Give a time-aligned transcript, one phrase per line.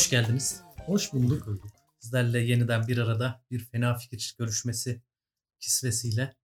[0.00, 0.60] Hoş geldiniz.
[0.86, 1.66] Hoş bulduk.
[1.98, 5.02] Sizlerle yeniden bir arada bir fena fikir görüşmesi
[5.60, 6.36] kisvesiyle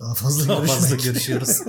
[0.00, 0.80] Daha fazla daha görüşmek.
[0.80, 1.58] fazla görüşüyoruz.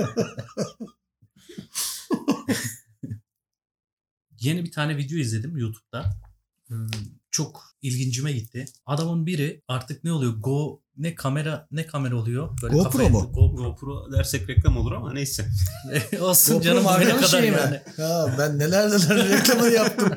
[4.40, 6.20] Yeni bir tane video izledim YouTube'da.
[6.68, 6.90] Hmm,
[7.32, 8.66] Çok ilgincime gitti.
[8.86, 10.34] Adamın biri artık ne oluyor?
[10.34, 12.50] Go ne kamera ne kamera oluyor?
[12.64, 13.32] Böyle GoPro kafaya- mu?
[13.34, 13.56] GoPro.
[13.64, 15.46] GoPro dersek reklam olur ama neyse.
[16.20, 17.58] Olsun GoPro canım ne kadar şeyi mi?
[17.58, 17.80] yani.
[17.98, 20.10] Ha, ben neler neler reklamını yaptım.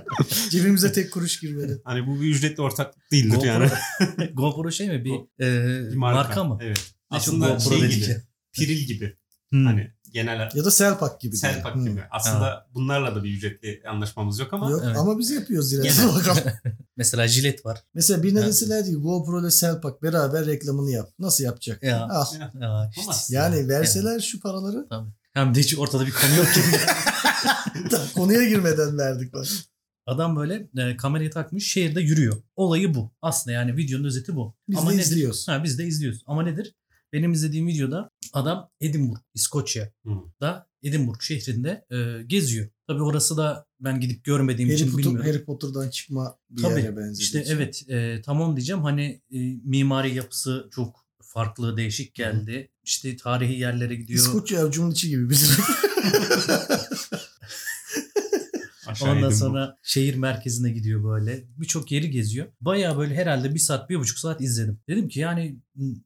[0.50, 1.80] Cebimize tek kuruş girmedi.
[1.84, 3.68] Hani bu bir ücretli ortaklık değildir GoPro, yani.
[4.34, 5.04] GoPro şey mi?
[5.04, 6.44] Bir, Go- e, Bir marka.
[6.44, 6.58] mı?
[6.62, 6.94] Evet.
[7.12, 8.10] Ne çok Aslında GoPro şey gibi.
[8.10, 8.16] ya.
[8.52, 9.16] Piril gibi.
[9.50, 9.66] Hmm.
[9.66, 11.36] Hani genel Ya da Selpak gibi.
[11.36, 11.84] Selpak Hı.
[11.84, 12.02] gibi.
[12.10, 14.96] Aslında bunlarla da bir ücretli anlaşmamız yok ama Yok Evet.
[14.96, 15.82] ama biz yapıyoruz yine.
[15.82, 16.14] Genel.
[16.14, 16.42] Bakalım.
[16.96, 17.84] Mesela jilet var.
[17.94, 18.48] Mesela birine Evet.
[18.48, 21.10] deseler ki GoPro ile Selpak beraber reklamını yap.
[21.18, 21.82] Nasıl yapacak?
[21.82, 22.04] Ya.
[22.10, 22.24] Al.
[22.60, 23.02] Ya işte.
[23.02, 23.30] Olmaz.
[23.30, 25.10] Yani verseler şu paraları Tabii.
[25.32, 26.60] Hem de hiç ortada bir konu yok ki.
[28.14, 29.46] konuya girmeden verdik bak.
[30.06, 32.42] Adam böyle e, kamerayı takmış şehirde yürüyor.
[32.56, 33.12] Olayı bu.
[33.22, 34.54] Aslında yani videonun özeti bu.
[34.68, 35.04] Biz Ama de nedir?
[35.04, 35.48] izliyoruz.
[35.48, 36.22] Ha, biz de izliyoruz.
[36.26, 36.74] Ama nedir?
[37.12, 42.68] Benim izlediğim videoda adam Edinburgh, İskoçya'da Edinburgh şehrinde e, geziyor.
[42.86, 45.30] Tabii orası da ben gidip görmediğim Harry, için Potter, bilmiyorum.
[45.30, 47.22] Harry Potter'dan çıkma bir Tabii, yere benzedi.
[47.22, 48.82] İşte evet e, tam onu diyeceğim.
[48.82, 52.70] Hani e, mimari yapısı çok farklı, değişik geldi.
[52.84, 54.18] İşte tarihi yerlere gidiyor.
[54.18, 55.64] İskoçya avucumun içi gibi bizim.
[58.94, 61.44] Aşağı Ondan sonra şehir merkezine gidiyor böyle.
[61.56, 62.46] Birçok yeri geziyor.
[62.60, 64.80] Baya böyle herhalde bir saat, bir buçuk saat izledim.
[64.88, 65.58] Dedim ki yani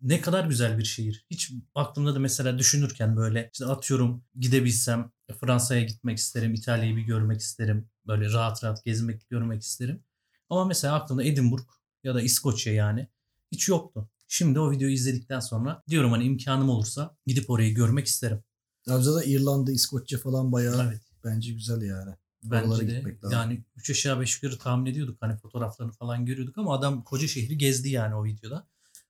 [0.03, 1.27] ne kadar güzel bir şehir.
[1.31, 6.55] Hiç aklımda da mesela düşünürken böyle işte atıyorum gidebilsem Fransa'ya gitmek isterim.
[6.55, 7.89] İtalya'yı bir görmek isterim.
[8.07, 10.03] Böyle rahat rahat gezmek, görmek isterim.
[10.51, 11.67] Ama mesela aklımda Edinburgh
[12.05, 13.09] ya da İskoçya yani
[13.53, 14.09] hiç yoktu.
[14.29, 18.43] Şimdi o videoyu izledikten sonra diyorum hani imkanım olursa gidip orayı görmek isterim.
[18.89, 21.01] Ayrıca da İrlanda, İskoçya falan bayağı Evet.
[21.25, 22.15] bence güzel yani.
[22.51, 23.39] Bence de gitmek lazım.
[23.39, 27.59] yani 3 aşağı 5 yukarı tahmin ediyorduk hani fotoğraflarını falan görüyorduk ama adam koca şehri
[27.59, 28.67] gezdi yani o videoda.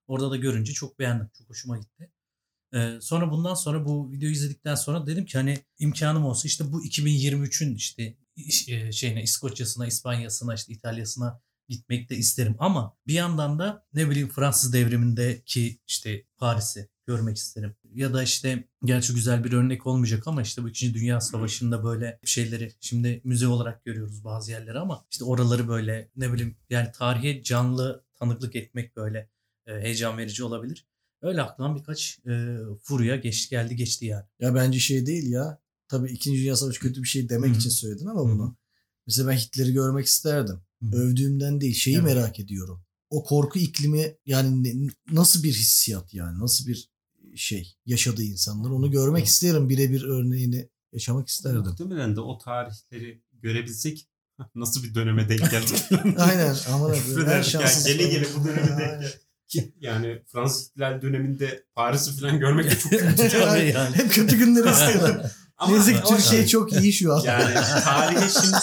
[0.07, 1.29] Orada da görünce çok beğendim.
[1.39, 2.11] Çok hoşuma gitti.
[2.75, 6.85] Ee, sonra bundan sonra bu videoyu izledikten sonra dedim ki hani imkanım olsa işte bu
[6.85, 13.59] 2023'ün işte iş- e, şeyine İskoçya'sına, İspanya'sına, işte İtalya'sına gitmek de isterim ama bir yandan
[13.59, 17.77] da ne bileyim Fransız devrimindeki işte Paris'i görmek isterim.
[17.95, 20.95] Ya da işte gerçi güzel bir örnek olmayacak ama işte bu 2.
[20.95, 26.33] Dünya Savaşı'nda böyle şeyleri şimdi müze olarak görüyoruz bazı yerleri ama işte oraları böyle ne
[26.33, 29.31] bileyim yani tarihe canlı tanıklık etmek böyle
[29.67, 30.87] e, heyecan verici olabilir.
[31.23, 34.25] Öyle aklımdan birkaç e, furya geçti geldi geçti yani.
[34.41, 35.59] Ya bence şey değil ya.
[35.89, 36.33] Tabii 2.
[36.33, 37.59] Dünya Savaşı kötü bir şey demek Hı hı.
[37.59, 38.57] için söyledin ama bunu.
[39.07, 40.61] Mesela ben Hitler'i görmek isterdim.
[40.83, 40.97] Hı.
[40.97, 41.75] Övdüğümden değil.
[41.75, 42.05] Şeyi Evet.
[42.05, 42.83] merak ediyorum.
[43.11, 46.41] O korku iklimi yani ne- nasıl bir hissiyat yani?
[46.41, 46.89] Nasıl bir
[47.37, 49.29] şey yaşadığı insanlar onu görmek Hı.
[49.29, 49.69] isterim.
[49.69, 51.61] Birebir örneğini yaşamak isterdim.
[51.61, 54.09] Muhtemelen de o tarihleri görebilsek
[54.55, 55.85] nasıl bir döneme denk geldik.
[56.17, 56.57] Aynen.
[56.69, 56.97] Abi.
[57.27, 58.11] Her şanssız gele falan.
[58.11, 59.19] gele bu döneme denk.
[59.49, 63.23] Ki yani Fransız ihtilal döneminde Paris'i falan görmek de çok kötü.
[63.75, 63.97] Yani.
[63.97, 65.33] Hep kötü günleri istiyorlar.
[65.59, 67.21] Ama ama Türkiye yani- çok iyi şu an.
[67.25, 67.55] Yani
[67.85, 68.57] tarihe şimdi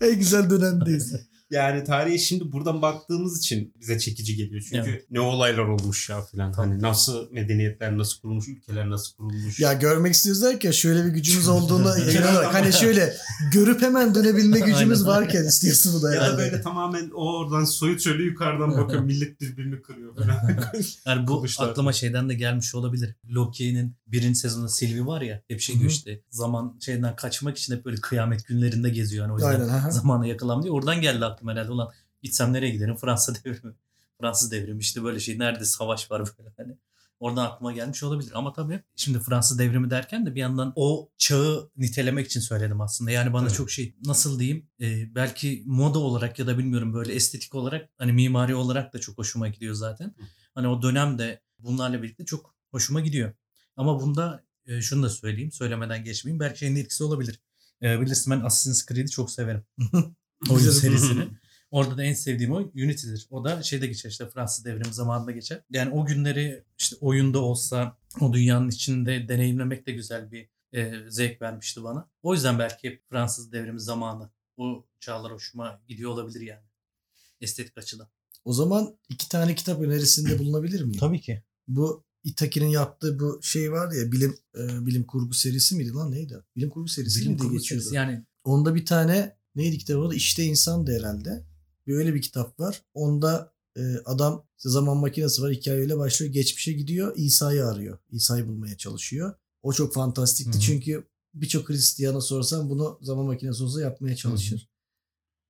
[0.00, 1.14] en güzel dönemdeyiz.
[1.50, 4.62] yani tarihe şimdi buradan baktığımız için bize çekici geliyor.
[4.70, 5.04] Çünkü Evet.
[5.10, 6.52] ne olaylar olmuş ya filan.
[6.52, 9.60] Hani nasıl medeniyetler nasıl kurulmuş, ülkeler nasıl kurulmuş.
[9.60, 13.14] Ya görmek istiyoruz derken şöyle bir gücümüz olduğunu inanarak hani şöyle
[13.52, 16.42] görüp hemen dönebilme gücümüz varken istiyorsun bu da ya da herhalde.
[16.42, 20.58] böyle tamamen o oradan soyut şöyle yukarıdan bakıyor millet birbirini kırıyor falan.
[21.06, 23.14] Yani bu aklıma şeyden de gelmiş olabilir.
[23.30, 27.84] Loki'nin birinci sezonunda Sylvie var ya hep şey diyor işte zaman şeyden kaçmak için hep
[27.84, 29.24] böyle kıyamet günlerinde geziyor.
[29.24, 29.68] Yani o yüzden Aynen.
[29.68, 29.90] aha.
[29.90, 30.36] zamana diye.
[30.72, 31.90] Oradan geldi aklıma herhalde ulan
[32.22, 33.74] gitsem nereye giderim Fransa devrimi.
[34.20, 36.78] Fransız devrimi işte böyle şey nerede savaş var böyle hani.
[37.20, 41.70] Oradan aklıma gelmiş olabilir ama tabii şimdi Fransız devrimi derken de bir yandan o çağı
[41.76, 43.10] nitelemek için söyledim aslında.
[43.10, 43.56] Yani bana Evet.
[43.56, 48.12] çok şey nasıl diyeyim e, belki moda olarak ya da bilmiyorum böyle estetik olarak hani
[48.12, 50.14] mimari olarak da çok hoşuma gidiyor zaten.
[50.54, 53.32] Hani o dönem de bunlarla birlikte çok hoşuma gidiyor.
[53.78, 57.40] Ama bunda e, şunu da söyleyeyim söylemeden geçmeyeyim belki şeyin etkisi olabilir.
[57.82, 59.62] E, bilirsin ben Assassin's Creed'i çok severim.
[60.50, 61.28] Oyun serisini.
[61.70, 63.26] Orada da en sevdiğim oyun Unity'dir.
[63.30, 65.62] O da şeyde geçer işte Fransız devrimi zamanında geçer.
[65.70, 71.42] Yani o günleri işte oyunda olsa o dünyanın içinde deneyimlemek de güzel bir e, zevk
[71.42, 72.08] vermişti bana.
[72.22, 76.64] O yüzden belki hep Fransız devrimi zamanı o çağlar hoşuma gidiyor olabilir yani.
[77.40, 78.08] Estetik açıdan.
[78.44, 80.98] O zaman iki tane kitap önerisinde bulunabilir miyim?
[81.00, 81.42] Tabii ki.
[81.68, 86.38] Bu Itaki'nin yaptığı bu şey vardı ya bilim e, bilim kurgu serisi miydi lan neydi?
[86.56, 87.82] Bilim kurgu serisi Bilim kurgu geçiyordu.
[87.82, 87.96] serisi.
[87.96, 90.14] Yani Onda bir tane neydi kitabı adı?
[90.14, 91.44] İşte İnsan'dı herhalde.
[91.86, 92.82] Böyle bir kitap var.
[92.94, 95.52] Onda e, adam işte zaman makinesi var.
[95.52, 96.32] Hikayeyle başlıyor.
[96.32, 97.12] Geçmişe gidiyor.
[97.16, 97.98] İsa'yı arıyor.
[98.10, 99.34] İsa'yı bulmaya çalışıyor.
[99.62, 100.52] O çok fantastikti.
[100.52, 100.60] Hı hı.
[100.62, 104.68] Çünkü birçok Hristiyana sorsan bunu zaman makinesi olsa yapmaya çalışır.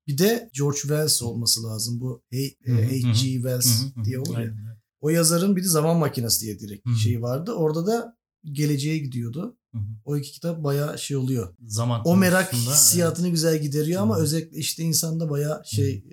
[0.06, 2.00] Bir de George Wells olması lazım.
[2.00, 3.32] Bu H.G.
[3.32, 4.04] Wells Hı hı, hı.
[4.04, 4.38] diye oluyor.
[4.38, 4.77] Aynen.
[5.00, 6.96] O yazarın bir de Zaman Makinesi diye direkt Hı hı.
[6.96, 7.52] şey vardı.
[7.52, 9.56] Orada da geleceğe gidiyordu.
[9.72, 9.82] Hı hı.
[10.04, 11.54] O iki kitap bayağı şey oluyor.
[11.66, 14.20] Zaman O merak hissiyatını güzel gideriyor ama Hı.
[14.20, 16.04] özellikle işte insanda bayağı şey e,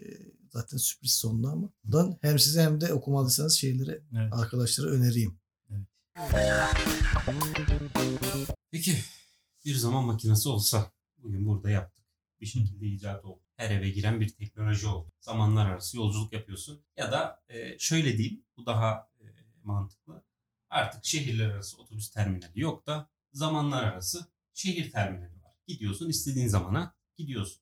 [0.54, 1.70] zaten sürpriz sonunda ama.
[1.84, 4.34] Buradan hem size hem de okumadıysanız şeyleri Evet.
[4.34, 5.40] arkadaşlara önereyim.
[8.72, 8.96] Peki
[9.66, 12.06] bir zaman makinesi olsa bugün burada yaptık.
[12.42, 13.45] Bir şekilde icat oldu.
[13.58, 15.12] Her eve giren bir teknoloji oldu.
[15.20, 16.84] Zamanlar arası yolculuk yapıyorsun.
[16.98, 19.26] Ya da e, şöyle diyeyim bu daha e,
[19.64, 20.24] mantıklı.
[20.70, 25.54] Artık şehirler arası otobüs terminali yok da zamanlar arası şehir terminali var.
[25.68, 27.62] Gidiyorsun istediğin zamana gidiyorsun.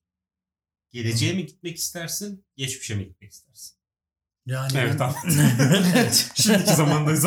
[0.91, 3.75] Geleceğe mi gitmek istersin, geçmişe mi gitmek istersin?
[4.45, 5.13] Yani Evet, ben-.
[5.95, 6.31] Evet.
[6.35, 7.25] Şimdiki zamandayız.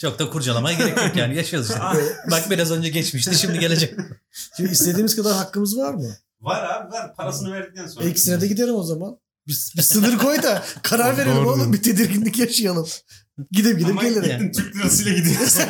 [0.00, 1.80] Çok da kurcalamaya gerek yok yani yaşıyoruz işte.
[2.30, 3.94] Bak biraz önce geçmişti şimdi gelecek.
[4.56, 6.16] Şimdi istediğimiz kadar hakkımız var mı?
[6.44, 7.14] Var abi var.
[7.14, 8.04] Parasını verdikten sonra.
[8.04, 9.18] İkisine de giderim o zaman.
[9.46, 11.72] Bir, bir sınır koy da karar Doğru verelim oğlum.
[11.72, 12.88] Bir tedirginlik yaşayalım.
[13.50, 14.24] Gidip gidip Ama gelirim.
[14.24, 15.62] gittin Türk lirasıyla gidiyorsun.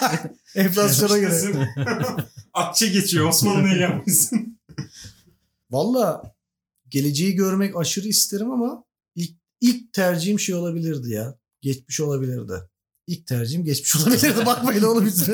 [0.54, 1.68] Enflasyona göre.
[2.52, 3.28] Akçe geçiyor.
[3.28, 4.60] Osmanlı'ya gelmişsin.
[5.70, 6.22] Valla
[6.88, 11.38] geleceği görmek aşırı isterim ama ilk, ilk tercihim şey olabilirdi ya.
[11.60, 12.52] Geçmiş olabilirdi.
[13.12, 14.46] İlk tercihim geçmiş olabilirdi.
[14.46, 15.28] Bakmayın oğlum biz.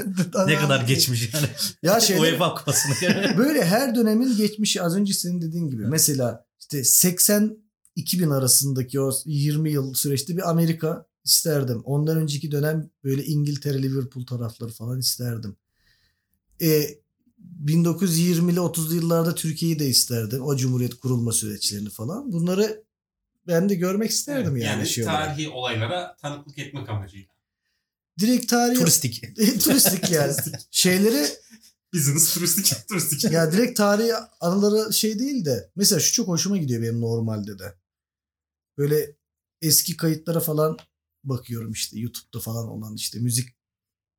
[0.47, 1.47] ne kadar geçmiş yani.
[1.83, 2.95] Ya şeyler, UEFA kupasını.
[3.39, 5.87] böyle her dönemin geçmişi az önce senin dediğin gibi.
[5.87, 7.59] Mesela işte 80
[7.97, 11.83] 2000 arasındaki o 20 yıl süreçte bir Amerika isterdim.
[11.85, 15.57] Ondan önceki dönem böyle İngiltere, Liverpool tarafları falan isterdim.
[16.63, 16.83] E,
[17.65, 20.43] 1920'li 30'lu yıllarda Türkiye'yi de isterdim.
[20.43, 22.33] O cumhuriyet kurulma süreçlerini falan.
[22.33, 22.85] Bunları
[23.47, 25.27] ben de görmek isterdim yani, yani şey olarak.
[25.27, 27.38] tarihi olaylara tanıklık etmek amacıyla.
[28.19, 29.23] Direkt tarihi Turistik.
[29.65, 30.33] turistik yani.
[30.71, 31.27] Şeyleri
[31.95, 33.33] Business turistik turistik.
[33.33, 37.75] ya direkt tarihi anıları şey değil de mesela şu çok hoşuma gidiyor benim normalde de.
[38.79, 39.17] Böyle
[39.63, 40.77] eski kayıtlara falan
[41.25, 43.49] bakıyorum işte YouTube'da falan olan işte müzik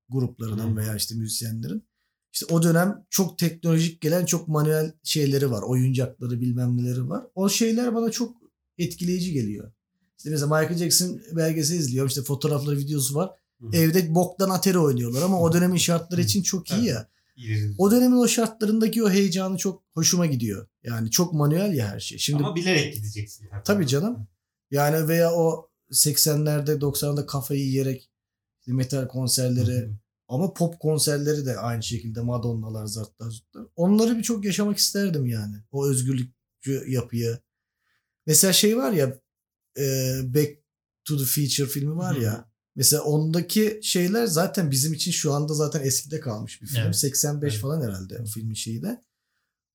[0.09, 0.75] gruplarından Hı.
[0.75, 1.89] veya işte müzisyenlerin.
[2.33, 5.61] İşte o dönem çok teknolojik gelen çok manuel şeyleri var.
[5.61, 7.27] Oyuncakları bilmem neleri var.
[7.35, 8.37] O şeyler bana çok
[8.77, 9.71] etkileyici geliyor.
[10.17, 12.07] İşte mesela Michael Jackson belgeseli izliyorum.
[12.07, 13.31] İşte fotoğrafları, videosu var.
[13.61, 13.67] Hı.
[13.73, 17.07] Evde boktan Atari oynuyorlar ama o dönemin şartları için çok iyi ya.
[17.77, 20.67] O dönemin o şartlarındaki o heyecanı çok hoşuma gidiyor.
[20.83, 22.17] Yani çok manuel ya her şey.
[22.17, 23.47] Şimdi Ama bilerek gideceksin.
[23.49, 24.27] Tabii, tabii canım.
[24.71, 28.09] Yani veya o 80'lerde 90'larda kafayı yiyerek
[28.59, 33.65] işte metal konserleri Hı ama pop konserleri de aynı şekilde Madonna'lar, Zartlar, Zurtlar.
[33.75, 35.55] Onları bir çok yaşamak isterdim yani.
[35.71, 37.39] O özgürlükçü yapıyı.
[38.25, 39.19] Mesela şey var ya
[39.77, 39.83] e,
[40.23, 40.63] Back
[41.05, 42.33] to the Future filmi var ya.
[42.33, 42.48] hı.
[42.79, 46.81] Mesela ondaki şeyler zaten bizim için şu anda zaten eskide kalmış bir film.
[46.83, 46.95] Evet.
[46.95, 47.61] 85 Evet.
[47.61, 49.01] falan herhalde o filmin şeyi de.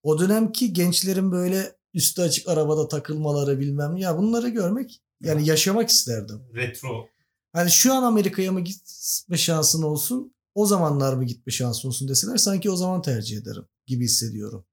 [0.03, 6.43] O dönemki gençlerin böyle üstü açık arabada takılmaları bilmem ya bunları görmek yani yaşamak isterdim.
[6.55, 7.07] Retro.
[7.53, 12.37] Hani şu an Amerika'ya mı gitme şansın olsun o zamanlar mı gitme şansın olsun deseler
[12.37, 14.65] sanki o zaman tercih ederim gibi hissediyorum.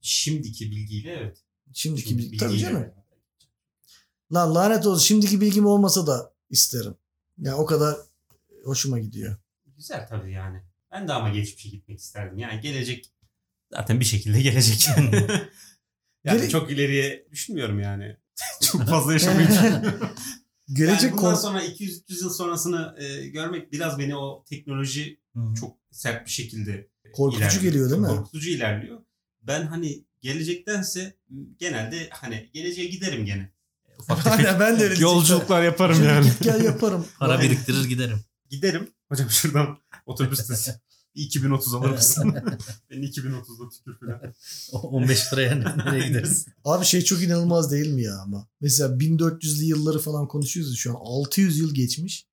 [0.00, 1.38] Şimdiki bilgiyle evet.
[1.72, 2.70] Şimdiki Şimdiki bilgi tabii bilgiyle.
[2.70, 2.86] canım.
[4.34, 6.94] Lan lanet olsun şimdiki bilgim olmasa da isterim.
[7.38, 7.96] Yani o kadar
[8.64, 9.36] hoşuma gidiyor.
[9.76, 10.62] Güzel tabii yani.
[10.92, 12.38] Ben de ama geçmişe gitmek isterdim.
[12.38, 13.12] Yani gelecek
[13.72, 15.14] zaten bir şekilde gelecek yani.
[16.24, 18.16] yani Gele- çok ileriye düşünmüyorum yani.
[18.62, 20.10] çok fazla yaşamayı düşünmüyorum.
[20.72, 25.54] Gelecek yani bundan kon- sonra 200-300 yıl sonrasını e, görmek biraz beni o teknoloji Hı.
[25.60, 27.62] çok sert bir şekilde korkutucu ilerliyor.
[27.62, 28.06] geliyor değil mi?
[28.06, 29.02] Korkutucu ilerliyor.
[29.42, 31.16] Ben hani gelecektense
[31.58, 33.52] genelde hani geleceğe giderim gene.
[33.98, 36.24] Ufak Aynen ben de öyle yolculuklar yaparım yani.
[36.24, 37.06] git gel yaparım.
[37.18, 38.20] Para biriktirir giderim.
[38.50, 38.90] Giderim.
[39.08, 40.54] Hocam şuradan otobüste
[41.14, 42.34] 2030 alır mısın?
[42.90, 44.20] Beni 2030'da tükür falan.
[44.72, 46.46] O 15 liraya nereye gideriz?
[46.64, 48.48] Abi şey çok inanılmaz değil mi ya ama?
[48.60, 50.96] Mesela 1400'lü yılları falan konuşuyoruz şu an.
[51.00, 52.26] 600 yıl geçmiş.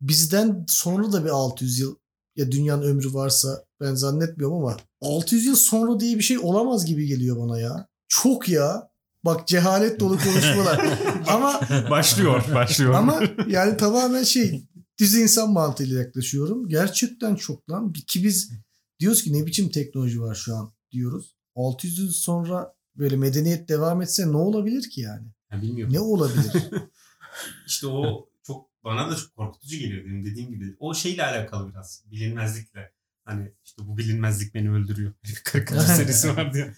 [0.00, 1.94] Bizden sonra da bir 600 yıl
[2.36, 7.06] ya dünyanın ömrü varsa ben zannetmiyorum ama 600 yıl sonra diye bir şey olamaz gibi
[7.06, 7.88] geliyor bana ya.
[8.08, 8.93] Çok ya.
[9.24, 10.86] Bak cehalet dolu konuşmalar.
[11.28, 12.94] ama Başlıyor, başlıyor.
[12.94, 16.68] ama yani tamamen şey düz insan mantığıyla yaklaşıyorum.
[16.68, 17.92] Gerçekten çok lan.
[17.92, 18.52] Ki biz
[19.00, 21.34] diyoruz ki ne biçim teknoloji var şu an diyoruz.
[21.56, 25.26] 600 yıl sonra böyle medeniyet devam etse ne olabilir ki yani?
[25.52, 25.94] Ya bilmiyorum.
[25.94, 26.52] Ne olabilir?
[27.66, 30.76] İşte o çok bana da çok korkutucu geliyor benim dediğim gibi.
[30.78, 32.02] O şeyle alakalı biraz.
[32.10, 32.92] Bilinmezlikle.
[33.24, 35.12] Hani işte bu bilinmezlik beni öldürüyor.
[35.44, 36.74] Karikatür serisi var diye.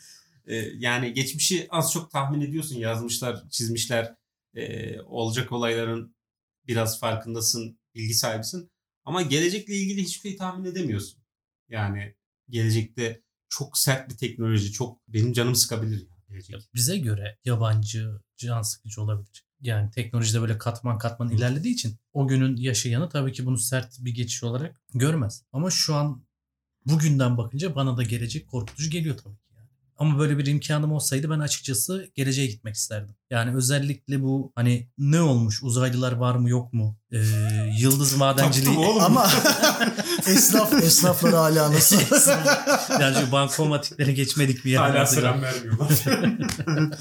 [0.46, 2.76] Ee, yani geçmişi az çok tahmin ediyorsun.
[2.76, 4.14] Yazmışlar, çizmişler.
[4.54, 6.16] Ee, olacak olayların
[6.66, 8.70] biraz farkındasın, bilgi sahibisin.
[9.04, 11.22] Ama gelecekle ilgili hiçbir şey tahmin edemiyorsun.
[11.68, 12.14] Yani
[12.48, 15.98] gelecekte çok sert bir teknoloji, çok benim canımı sıkabilir.
[15.98, 16.16] Yani.
[16.28, 16.74] gelecek.
[16.74, 19.44] bize göre yabancı, can sıkıcı olabilir.
[19.60, 24.14] Yani teknolojide böyle katman katman ilerlediği için o günün yaşayanı tabii ki bunu sert bir
[24.14, 25.44] geçiş olarak görmez.
[25.52, 26.26] Ama şu an
[26.86, 29.36] bugünden bakınca bana da gelecek korkutucu geliyor tabii.
[29.98, 33.14] Ama böyle bir imkanım olsaydı ben açıkçası geleceğe gitmek isterdim.
[33.30, 37.18] Yani özellikle bu hani ne olmuş uzaylılar var mı yok mu Ee,
[37.78, 39.02] yıldız madenciliği oğlum.
[39.04, 39.30] Ama
[40.26, 41.96] esnaf esnaflar hala nasıl?
[43.00, 45.04] yani şu bankomatiklere geçmedik bir Hala yerden.
[45.04, 45.88] selam vermiyorlar.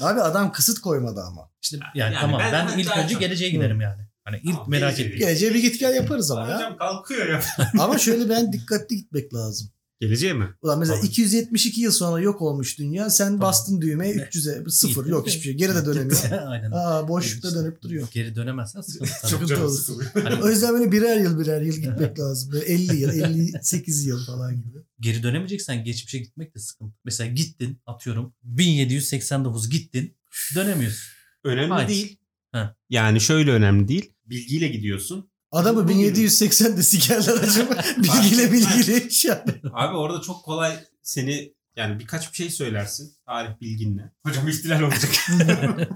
[0.00, 1.50] Abi adam kısıt koymadı ama.
[1.62, 4.02] İşte yani, Yani tamam ben- ben, ilk önce çok- geleceğe giderim yani.
[4.24, 5.18] Hani ilk Tamam, merak ettiğim.
[5.18, 6.56] Geleceğe bir git gel yaparız ama ya.
[6.56, 7.40] Hocam kalkıyor ya.
[7.78, 9.70] Ama şöyle ben dikkatli gitmek lazım.
[10.00, 10.48] Geleceğe mi?
[10.62, 11.06] Ulan mesela Tabii.
[11.06, 13.10] 272 yıl sonra yok olmuş dünya.
[13.10, 15.10] Sen bastın düğmeye 300'e sıfır Gitti.
[15.10, 15.54] yok hiçbir şey.
[15.54, 16.30] Geri de dönemiyor.
[16.46, 16.70] Aynen.
[16.74, 18.08] Aa boşlukta İşte dönüp duruyor.
[18.12, 19.68] Geri dönemezsen sıkıntı sıkılıyor.
[19.68, 20.40] sıkılıyor.
[20.42, 22.52] O yüzden böyle birer yıl birer yıl gitmek lazım.
[22.52, 24.78] Böyle 50 yıl, 58 yıl falan gibi.
[25.00, 26.94] Geri dönemeyeceksen geçmişe gitmek de sıkıntı.
[27.04, 30.16] Mesela gittin atıyorum 1789 gittin
[30.54, 31.02] dönemiyorsun.
[31.44, 31.88] Önemli Hayır.
[31.88, 32.16] değil.
[32.52, 32.76] Ha.
[32.90, 34.12] Yani şöyle önemli değil.
[34.26, 35.30] Bilgiyle gidiyorsun.
[35.52, 37.74] Adamı Bugün- 1780'de sikerler acaba.
[37.98, 39.54] bilgiyle bilgiyle iş yani.
[39.72, 44.12] Abi orada çok kolay seni yani birkaç bir şey söylersin tarih bilginle.
[44.26, 45.10] Hocam ihtilal olacak.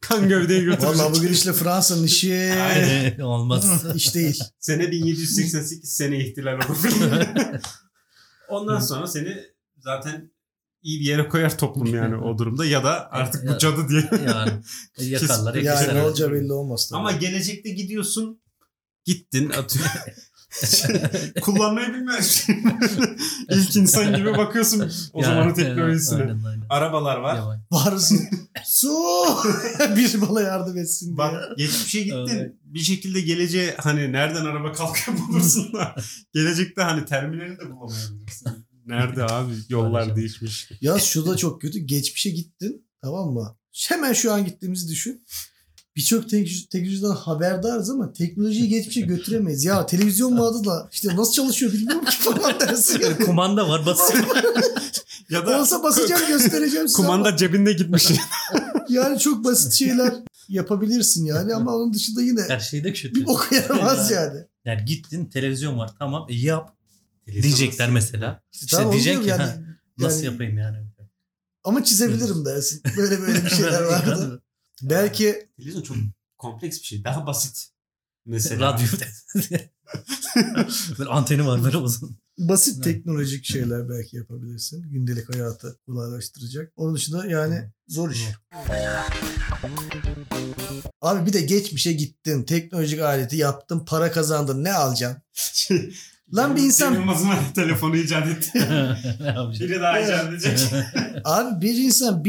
[0.00, 0.88] kan gövdeyi götürecek.
[0.88, 3.18] Vallahi bugün işte Fransa'nın işi Aynen.
[3.18, 3.84] Olmaz.
[3.94, 4.40] iş değil.
[4.58, 6.76] Sene 1788 sene ihtilal olur.
[8.48, 9.36] Ondan sonra seni
[9.78, 10.30] zaten
[10.82, 14.10] iyi bir yere koyar toplum yani o durumda ya da artık bu cadı diye.
[14.26, 14.52] yani
[14.98, 15.54] yakarlar.
[15.54, 16.98] Yani ne olacağı belli olmaz tabii.
[16.98, 18.40] Ama gelecekte gidiyorsun
[19.06, 19.86] gittin atıyor.
[21.40, 22.46] Kullanmayı bilmez.
[23.50, 26.22] İlk insan gibi bakıyorsun o Ya, zamanın teknolojisine.
[26.22, 26.66] aynen, aynen.
[26.70, 27.60] Arabalar var.
[27.70, 28.28] Varsın.
[28.64, 28.88] Su!
[29.96, 31.18] bir bana yardım etsin diye.
[31.18, 32.28] Bak geçmişe gittin.
[32.36, 32.52] Evet.
[32.64, 35.94] Bir şekilde geleceğe hani nereden araba kalkıyor bulursun da.
[36.34, 38.48] Gelecekte hani terminali de bulamayabilirsin.
[38.86, 39.52] Nerede abi?
[39.68, 40.70] Yollar değişmiş.
[40.80, 41.78] Ya şu da çok kötü.
[41.78, 43.56] Geçmişe gittin tamam mı?
[43.88, 45.24] Hemen şu an gittiğimizi düşün.
[45.96, 49.64] Birçok tek- teknolojiden haberdarız ama teknolojiyi geçmişe götüremeyiz.
[49.64, 53.00] Ya televizyon vardı da işte nasıl çalışıyor bilmiyorum ki falan dersin.
[53.00, 54.24] Yani kumanda var basıyor.
[55.30, 58.10] Ya da Olsa basacağım göstereceğim size kumanda ama cebinde gitmiş.
[58.88, 60.14] yani çok basit şeyler
[60.48, 63.14] yapabilirsin yani ama onun dışında yine Her şey de kötü.
[63.14, 64.38] bir boku yaramaz yani.
[64.64, 66.76] Yani gittin televizyon var tamam e, yap
[67.26, 68.42] diyecekler mesela.
[68.52, 69.42] İşte Tamam, diyecek ki yani.
[69.42, 69.56] ha,
[69.98, 70.76] nasıl Yani- yapayım yani.
[71.64, 72.82] Ama çizebilirim dersin.
[72.96, 74.42] Böyle böyle bir şeyler vardı.
[74.82, 75.96] Belki Televizyon çok
[76.38, 77.04] kompleks bir şey.
[77.04, 77.68] Daha basit.
[78.26, 78.72] Mesela.
[78.72, 78.86] Radyo.
[80.98, 82.16] böyle anteni var böyle uzun.
[82.38, 82.84] basit Evet.
[82.84, 84.92] teknolojik şeyler belki yapabilirsin.
[84.92, 86.72] Gündelik hayatı kolaylaştıracak.
[86.76, 88.24] Onun dışında yani zor iş.
[91.00, 92.42] Abi bir de geçmişe gittin.
[92.42, 93.84] Teknolojik aleti yaptın.
[93.84, 94.64] Para kazandın.
[94.64, 95.22] Ne alacaksın?
[96.34, 98.50] Lan bir insan- Cem Yılmaz'ın telefonu icat etti.
[99.60, 100.58] Biri daha icat edecek.
[101.24, 102.22] Abi bir insan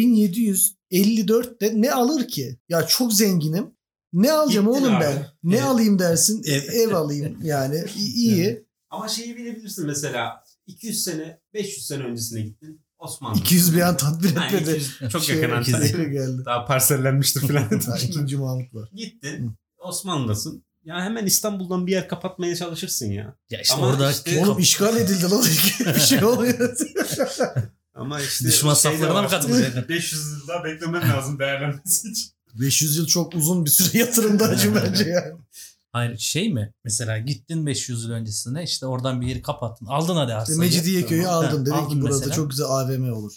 [0.92, 2.60] 1754'te ne alır ki?
[2.70, 3.66] Ya çok zenginim.
[4.14, 5.04] Ne alacağım Gittin oğlum abi.
[5.04, 5.28] ben?
[5.44, 5.66] Ne Evet.
[5.66, 6.42] alayım dersin?
[6.48, 6.70] Evet.
[6.74, 7.84] Ev alayım yani.
[7.98, 8.68] İyi.
[8.90, 12.82] Ama şeyi bilebilirsin mesela 200 sene 500 sene öncesine gittin.
[13.00, 13.40] Osmanlı.
[13.40, 14.62] 200 bir an tatmin etmedi.
[14.72, 16.04] 200 çok Şey, yakın Antalya.
[16.04, 16.42] geldi.
[16.46, 17.64] Daha parsellenmiştir falan.
[18.04, 18.90] İkinci Mahmut var.
[18.94, 20.66] Gittin Osmanlı'dasın.
[20.88, 23.36] Ya hemen İstanbul'dan bir yer kapatmaya çalışırsın ya.
[23.50, 25.44] Ya işte Ama orada işte- Oğlum işgal edildi lan.
[25.96, 26.78] bir şey oluyor.
[27.96, 29.90] Ama işte Düşman şey saflarına mı katılacak?
[29.90, 32.32] 500 yıl daha beklemem lazım değerlenmesi için.
[32.54, 35.34] 500 yıl çok uzun bir süre yatırımda acı bence yani.
[35.92, 36.74] Hayır şey mi?
[36.84, 39.86] Mesela gittin 500 yıl öncesine işte oradan bir yeri kapattın.
[39.86, 40.60] Aldın hadi arsayı.
[40.60, 41.46] Mecidiyeköy'ü Tamam.
[41.46, 41.66] aldın.
[41.66, 42.36] Dedin ki burada mesela.
[42.36, 43.34] çok güzel AVM olur.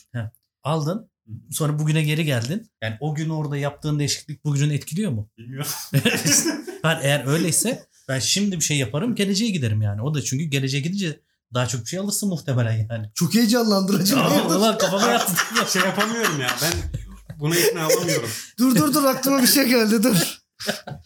[0.62, 1.11] Aldın.
[1.51, 2.71] Sonra bugüne geri geldin.
[2.83, 5.31] Yani o gün orada yaptığın değişiklik bugünün etkiliyor mu?
[5.39, 5.71] Bilmiyorum.
[6.85, 10.03] Ben eğer öyleyse ben şimdi bir şey yaparım geleceğe giderim yani.
[10.03, 11.21] O da çünkü geleceğe gidince
[11.55, 13.07] daha çok bir şey alırsın muhtemelen yani.
[13.15, 14.17] Çok heyecanlandırıcı.
[14.21, 15.33] Aa, Ulan kafama yattı.
[15.73, 16.73] şey yapamıyorum ya ben
[17.41, 18.29] buna ikna olamıyorum.
[18.59, 20.39] dur dur dur aklıma bir şey geldi dur.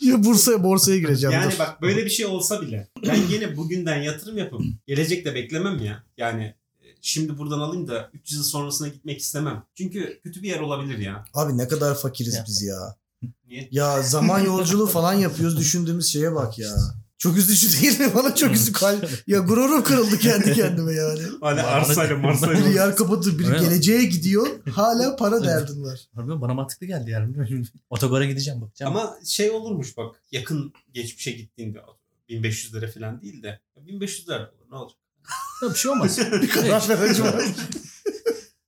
[0.01, 1.59] Ya Bursa'ya borsaya gireceğim Yani dur.
[1.59, 6.05] bak böyle bir şey olsa bile ben yine bugünden yatırım yapıp gelecekte beklemem ya.
[6.17, 6.55] Yani
[7.05, 9.63] şimdi buradan alayım da 300 yıl sonrasına gitmek istemem.
[9.75, 11.25] Çünkü kötü bir yer olabilir ya.
[11.35, 12.45] Abi ne kadar fakiriz Ya.
[12.49, 12.97] biz ya.
[13.47, 13.69] Niye?
[13.71, 16.71] Ya zaman yolculuğu falan yapıyoruz düşündüğümüz şeye bak ya.
[17.19, 18.11] Çok üzücü değil mi?
[18.15, 18.79] Bana çok üzücü.
[19.27, 21.21] Ya gururum kırıldı kendi kendime yani.
[21.41, 22.69] Hani Var- arsayla marsayla.
[22.69, 23.61] yer kapatır, mi?
[23.61, 24.47] geleceğe gidiyor.
[24.71, 26.01] Hala para derdin var.
[26.15, 27.37] Harbiden bana mantıklı geldi yani.
[27.91, 28.97] Otogara gideceğim bakacağım.
[28.97, 31.79] Ama şey olurmuş bak yakın geçmişe gittiğinde
[32.29, 34.99] 1500'lere falan değil de 1500'ler olur ne olacak?
[35.63, 36.19] Ya bir şey olmaz.
[36.43, 37.45] Bir karar verici var.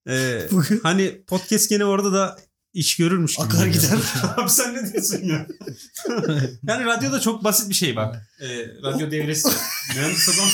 [0.09, 0.49] Ee,
[0.83, 2.37] hani podcast gene orada da
[2.73, 3.47] iş görürmüş gibi.
[3.47, 3.99] akar gider.
[4.37, 5.47] Abi sen ne diyorsun ya?
[6.69, 8.29] yani radyoda çok basit bir şey bak.
[8.41, 8.47] Ee,
[8.83, 9.49] radyo devresi.
[9.97, 10.49] Mühendis adam.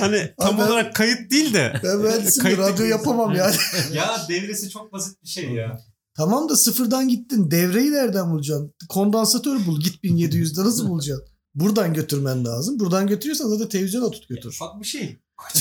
[0.00, 1.80] hani tam Abi ben- olarak kayıt değil de.
[1.84, 3.56] Ben mühendisim de Kayıt radyo yapamam yani.
[3.92, 5.80] ya devresi çok basit bir şey ya.
[6.16, 7.50] tamam da sıfırdan gittin.
[7.50, 8.74] Devreyi nereden bulacaksın?
[8.88, 9.80] Kondansatör bul.
[9.80, 11.26] Git 1700'de nasıl bulacaksın?
[11.54, 12.80] Buradan götürmen lazım.
[12.80, 14.48] Buradan götürüyorsan zaten televizyona tut götür.
[14.48, 15.18] Ufak bir şey.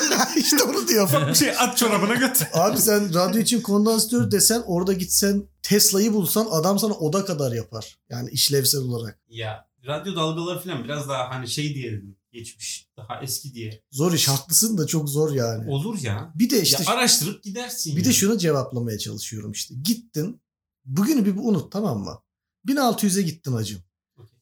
[0.36, 1.04] işte onu diyor.
[1.04, 2.46] Ufak bir şey at çorabına götür.
[2.52, 7.98] Abi sen radyo için kondansatör desen orada gitsen Tesla'yı bulsan adam sana oda kadar yapar.
[8.10, 9.20] Yani işlevsel olarak.
[9.28, 13.82] Ya radyo dalgaları falan biraz daha hani şey diyelim geçmiş daha eski diye.
[13.90, 15.70] Zor iş haklısın da çok zor yani.
[15.70, 16.32] Olur ya.
[16.34, 17.96] Bir de işte ya araştırıp gidersin.
[17.96, 18.14] bir de yani.
[18.14, 19.74] şunu cevaplamaya çalışıyorum işte.
[19.82, 20.40] Gittin
[20.84, 22.22] bugünü bir unut tamam mı?
[22.66, 23.80] 1600'e gittin hacım.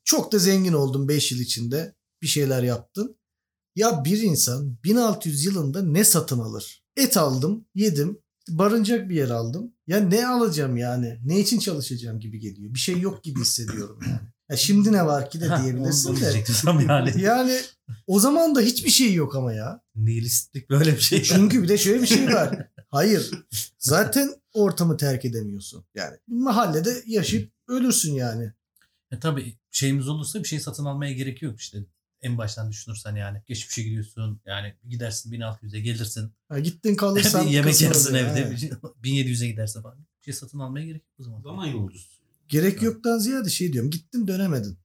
[0.09, 1.95] Çok da zengin oldun 5 yıl içinde.
[2.23, 3.17] Bir şeyler yaptın.
[3.77, 6.85] Ya bir insan 1600 yılında ne satın alır?
[6.97, 9.73] Et aldım, yedim, barınacak bir yer aldım.
[9.87, 11.19] Ya ne alacağım yani?
[11.25, 12.75] Ne için çalışacağım gibi geliyor.
[12.75, 14.21] Bir şey yok gibi hissediyorum yani.
[14.51, 16.45] Ya şimdi ne var ki de diyebilirsin de.
[16.81, 17.21] yani.
[17.21, 17.61] Yani
[18.07, 19.83] o zaman da hiçbir şey yok ama ya.
[19.97, 21.23] Nihilistlik böyle bir şey.
[21.23, 22.69] Çünkü bir de şöyle bir şey var.
[22.91, 23.31] Hayır.
[23.79, 25.85] Zaten ortamı terk edemiyorsun.
[25.95, 28.53] Yani mahallede yaşayıp ölürsün yani.
[29.11, 31.79] E tabii şeyimiz olursa bir şey satın almaya gerek yok işte.
[32.23, 33.43] En baştan düşünürsen yani.
[33.47, 36.33] Geçmişe gidiyorsun yani gidersin 1600'e gelirsin.
[36.49, 38.39] Ha, gittin kalırsan yemek yersin yani.
[38.39, 38.57] evde.
[38.57, 38.71] şey-
[39.03, 39.99] 1700'e giderse falan.
[39.99, 41.43] Bir şey satın almaya gerek yok o zaman.
[41.43, 42.09] Zaman yolcusu.
[42.49, 43.91] Gerek yoktan ziyade şey diyorum.
[43.91, 44.79] Gittin dönemedin.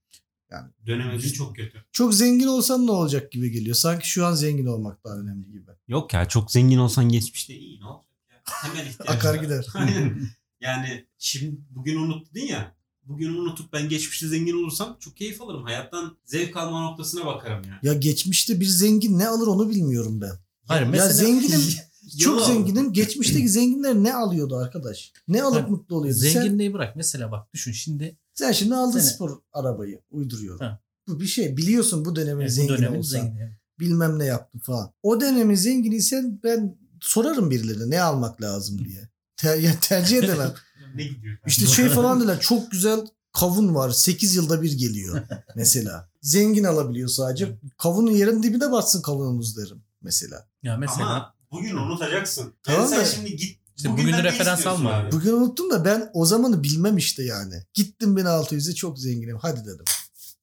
[0.85, 1.83] Dönemedin çok kötü.
[1.91, 3.75] Çok zengin olsan ne olacak gibi geliyor.
[3.75, 5.71] Sanki şu an zengin olmak daha önemli gibi.
[5.87, 8.41] Yok ya çok zengin olsan geçmişte iyi ne olacak ya.
[8.61, 9.15] Temel ihtiyaçlar.
[9.15, 9.65] Akar gider.
[9.73, 10.27] Aynen.
[10.61, 12.75] yani şimdi bugün unut dedin ya.
[13.07, 15.63] Bugün unutup ben geçmişte zengin olursam çok keyif alırım.
[15.63, 17.79] Hayattan zevk alma noktasına bakarım yani.
[17.83, 20.31] Ya geçmişte bir zengin ne alır onu bilmiyorum ben.
[20.67, 21.61] Hayır Ya mesela zenginim
[22.19, 22.93] çok zenginim.
[22.93, 25.11] Geçmişteki zenginler ne alıyordu arkadaş?
[25.27, 26.19] Ne alıp Ha, mutlu oluyordu?
[26.19, 26.95] Sen, Zenginliği bırak.
[26.95, 29.11] Mesela bak düşün şimdi sen şimdi aldın Sene.
[29.11, 30.59] spor arabayı uyduruyorum.
[30.59, 30.79] Ha.
[31.07, 31.57] Bu bir şey.
[31.57, 33.19] Biliyorsun bu dönemin e, bu zengini dönemin olsan.
[33.19, 33.57] zengini.
[33.79, 34.93] bilmem ne yaptım falan.
[35.03, 39.09] O dönemin zenginiysen ben sorarım birilerine ne almak lazım diye.
[39.37, 40.53] Ter, ya tercih edemem.
[40.95, 41.37] Ne gidiyor?
[41.47, 42.99] İşte şey falan diyorlar çok güzel
[43.33, 45.21] kavun var 8 yılda bir geliyor
[45.55, 46.09] mesela.
[46.21, 47.57] Zengin alabiliyor sadece.
[47.77, 50.47] Kavunun yerin dibine batsın kavunumuz derim mesela.
[50.63, 52.53] Ya mesela Ama bugün unutacaksın.
[52.63, 53.59] Tamam yani sen da- şimdi git.
[53.77, 54.93] İşte bugünü referans alma.
[54.93, 55.11] abi?
[55.11, 57.53] Bugün unuttum da ben o zamanı bilmem işte yani.
[57.73, 59.85] Gittim 1600'e çok zenginim hadi dedim.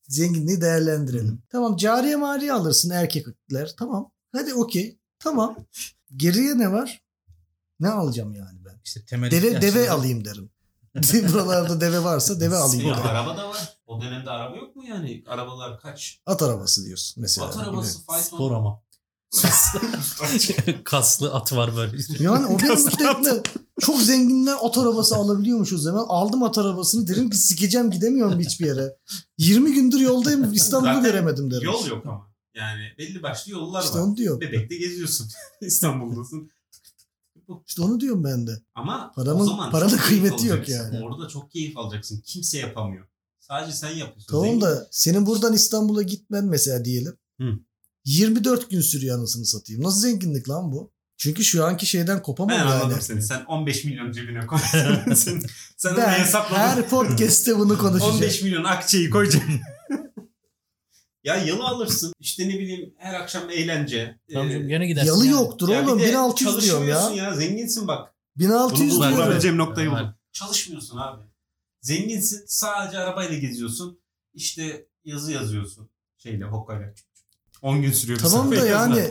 [0.09, 1.43] Zenginliği değerlendirelim.
[1.49, 4.11] Tamam cariye mariye alırsın erkekler tamam.
[4.33, 5.57] Hadi okey tamam.
[6.17, 7.03] Geriye ne var?
[7.81, 8.81] Ne alacağım yani ben?
[8.85, 10.51] işte temel Deve, deve alayım derim.
[11.33, 12.89] Buralarda deve varsa deve alayım.
[12.89, 13.07] Ya, derim.
[13.07, 13.79] araba da var.
[13.87, 15.25] O dönemde araba yok mu yani?
[15.27, 16.21] Arabalar kaç?
[16.27, 17.47] At arabası diyorsun mesela.
[17.47, 18.37] At arabası, fayton.
[18.37, 18.83] Spor ama.
[20.85, 21.97] Kaslı at var böyle.
[22.19, 23.31] Yani o beni Kaslı mutlu etme.
[23.81, 26.05] Çok zenginler at arabası alabiliyormuş o zaman.
[26.09, 28.97] Aldım at arabasını derim ki sikeceğim gidemiyorum hiçbir yere.
[29.39, 31.65] 20 gündür yoldayım İstanbul'u göremedim derim.
[31.65, 32.31] Yol yok ama.
[32.55, 34.03] Yani belli başlı yollar İşte var.
[34.03, 34.41] onu diyorum.
[34.41, 35.29] Bebekte geziyorsun.
[35.61, 36.51] İstanbul'dasın.
[37.67, 38.51] İşte onu diyorum ben de.
[38.75, 41.01] Ama Paramın- o zaman paranın kıymeti yok yani.
[41.05, 42.21] Orada çok keyif alacaksın.
[42.27, 43.07] Kimse yapamıyor.
[43.41, 44.27] Sadece sen yapıyorsun.
[44.31, 47.17] Tamam da senin buradan İstanbul'a gitmen mesela diyelim.
[47.41, 47.59] Hı.
[48.05, 49.83] 24 gün sürüyor anasını satayım.
[49.83, 50.93] Nasıl zenginlik lan bu?
[51.17, 52.71] Çünkü şu anki şeyden kopamam Ben yani.
[52.71, 53.23] anladım seni.
[53.23, 54.59] Sen 15 milyon cebine koy.
[54.73, 55.05] sen,
[55.77, 56.61] sen onu Ben hesapladın.
[56.63, 58.15] her podcast'te bunu konuşacağım.
[58.17, 59.51] 15 milyon akçeyi koyacaksın.
[61.25, 62.13] ya yalı alırsın.
[62.21, 64.19] İşte ne bileyim her akşam eğlence.
[64.33, 65.09] Tamam Ee, canım gene gidersin.
[65.09, 65.33] Yalı yani.
[65.35, 65.99] yoktur ya oğlum.
[65.99, 66.95] de 1600 diyorum ya.
[66.95, 67.35] çalışmıyorsun ya.
[67.49, 68.15] Zenginsin bak.
[68.37, 70.15] 1600 Bunu bulabileceğim noktayı buldum.
[70.33, 71.23] Çalışmıyorsun abi.
[71.83, 72.45] Zenginsin.
[72.47, 74.01] Sadece arabayla geziyorsun.
[74.35, 75.91] İşte yazı yazıyorsun.
[76.19, 76.95] Şeyle hokkayla.
[77.63, 78.19] 10 gün sürüyor.
[78.19, 79.11] Tamam da yani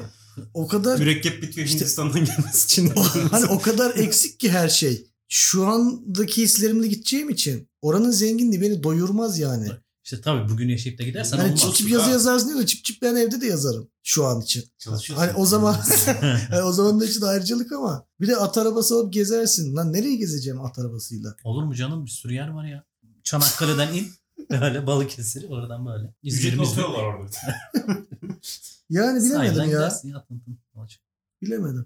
[0.54, 2.88] o kadar Mürekkep bitiyor İşte- Hindistan'dan gelmesi için.
[3.32, 5.06] hani o kadar eksik ki her şey.
[5.28, 9.68] Şu andaki hislerimle gideceğim için oranın zenginliği beni doyurmaz yani.
[10.12, 11.60] İşte tabii bugün yaşayıp da gidersen olmaz.
[11.60, 14.64] çip çip yazı yazarsın diyor da çip çip ben evde de yazarım şu an için.
[14.78, 15.26] Çalışıyorsun.
[15.26, 15.74] Hani o zaman
[16.50, 19.76] hani o zaman da için ayrıcalık ama bir de at arabası alıp gezersin.
[19.76, 21.36] Lan nereye gezeceğim at arabasıyla?
[21.44, 22.84] Olur mu canım bir sürü yer var ya.
[23.24, 24.12] Çanakkale'den in.
[24.50, 26.14] Böyle Balıkesir oradan böyle.
[26.24, 27.36] İzmir'imiz otel var orada.
[28.90, 29.70] Yani bilemedim Sahilden ya.
[29.70, 30.14] gidersin.
[31.42, 31.86] Bilemedim.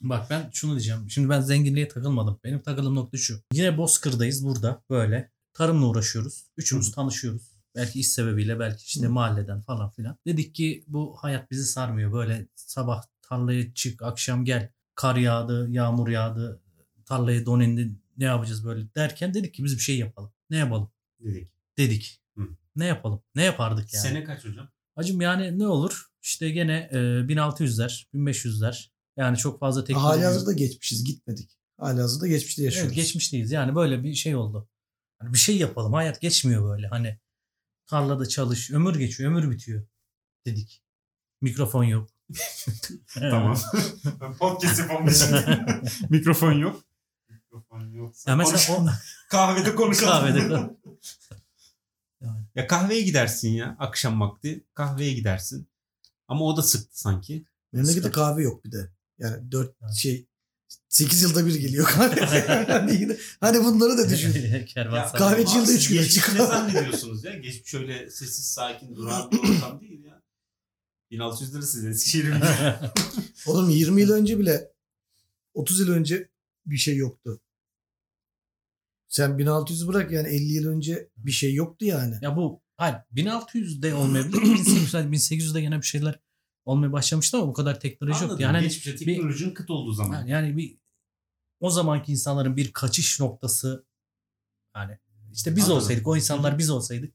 [0.00, 1.10] Bak ben şunu diyeceğim.
[1.10, 2.40] Şimdi ben zenginliğe takılmadım.
[2.44, 3.40] Benim takıldığım nokta şu.
[3.52, 5.35] Yine Bozkır'dayız burada böyle.
[5.56, 6.44] Tarımla uğraşıyoruz.
[6.56, 7.42] Üçümüz tanışıyoruz.
[7.74, 10.18] Belki iş sebebiyle belki işte mahalleden falan filan.
[10.26, 12.12] Dedik ki bu hayat bizi sarmıyor.
[12.12, 14.70] Böyle sabah tarlaya çık akşam gel.
[14.94, 16.60] Kar yağdı, yağmur yağdı.
[17.04, 17.92] Tarlaya don indi.
[18.16, 20.32] Ne yapacağız böyle derken dedik ki biz bir şey yapalım.
[20.50, 20.90] Ne yapalım?
[21.20, 21.48] Dedik.
[21.78, 22.20] Dedik.
[22.36, 22.42] Hı.
[22.76, 23.22] Ne yapalım?
[23.34, 24.02] Ne yapardık yani?
[24.02, 24.68] Sene kaç hocam?
[24.94, 26.06] Hacım yani ne olur?
[26.22, 28.88] İşte gene e, 1600'ler, 1500'ler.
[29.16, 30.08] Yani çok fazla teknoloji.
[30.08, 31.50] Hali hazırda geçmişiz gitmedik.
[31.76, 32.92] Hali hazırda geçmişte yaşıyoruz.
[32.92, 33.52] Evet, geçmişteyiz.
[33.52, 34.68] Yani böyle bir şey oldu.
[35.18, 35.92] Hani bir şey yapalım.
[35.92, 36.88] Hayat geçmiyor böyle.
[36.88, 37.18] Hani
[37.86, 38.70] tarlada çalış.
[38.70, 39.30] Ömür geçiyor.
[39.30, 39.86] Ömür bitiyor.
[40.46, 40.82] dedik.
[41.40, 42.08] Mikrofon yok.
[43.14, 43.58] Tamam.
[44.38, 45.38] Podcast yapamamışım.
[46.10, 46.84] Mikrofon yok.
[47.28, 48.14] Mikrofon yok.
[48.26, 48.86] Ya mesela o
[49.30, 50.12] Kahvede konuşalım.
[50.12, 50.70] kahvede
[52.54, 54.64] Ya kahveye gidersin ya akşam vakti.
[54.74, 55.68] Kahveye gidersin.
[56.28, 57.44] Ama o da sıktı sanki.
[57.72, 58.90] Memlekette kahve yok bir de.
[59.18, 59.94] Yani 4 Evet.
[59.94, 60.26] şey
[60.88, 62.20] 8 yılda bir geliyor kahve.
[62.66, 64.64] hani, yine- hani bunları da düşün.
[64.66, 65.18] Kervansaray.
[65.18, 66.44] kahveci yılda Siz üç güne geçmiş çıkıyor.
[66.44, 67.34] Ne zannediyorsunuz ya?
[67.34, 70.22] Geçmiş şöyle sessiz sakin duran bir ortam değil ya.
[71.10, 72.34] 1600 lira size Eskişehir'in.
[73.46, 74.72] Oğlum 20 yıl önce bile
[75.54, 76.28] 30 yıl önce
[76.66, 77.40] bir şey yoktu.
[79.08, 82.14] Sen 1600 bırak yani 50 yıl önce bir şey yoktu yani.
[82.22, 84.36] Ya bu hayır 1600'de olmayabilir.
[84.38, 86.20] 1800'de 1800'de gene bir şeyler
[86.66, 88.30] olmaya başlamıştı ama bu kadar teknoloji Anladım.
[88.30, 88.42] yoktu.
[88.42, 90.14] Yani hani Geçmişte teknolojinin kıt olduğu zaman.
[90.18, 90.78] Yani, yani bir
[91.60, 93.84] o zamanki insanların bir kaçış noktası
[94.76, 94.98] yani
[95.32, 95.76] işte biz Anladım.
[95.76, 97.14] olsaydık o insanlar biz olsaydık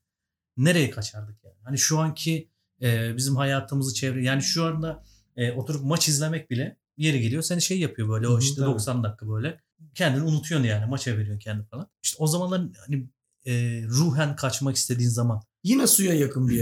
[0.58, 1.56] nereye kaçardık yani?
[1.64, 2.50] Hani şu anki
[2.82, 5.04] e, bizim hayatımızı çevre yani şu anda
[5.38, 8.62] e, oturup maç izlemek bile yeri geliyor seni şey yapıyor böyle Hı o hı, işte
[8.62, 8.74] tabii.
[8.74, 9.62] 90 dakika böyle
[9.96, 11.88] kendini unutuyorsun yani maça veriyorsun kendini falan.
[12.04, 13.08] İşte o zamanlar hani
[13.46, 16.56] e, ruhen kaçmak istediğin zaman Yine suya yakın bir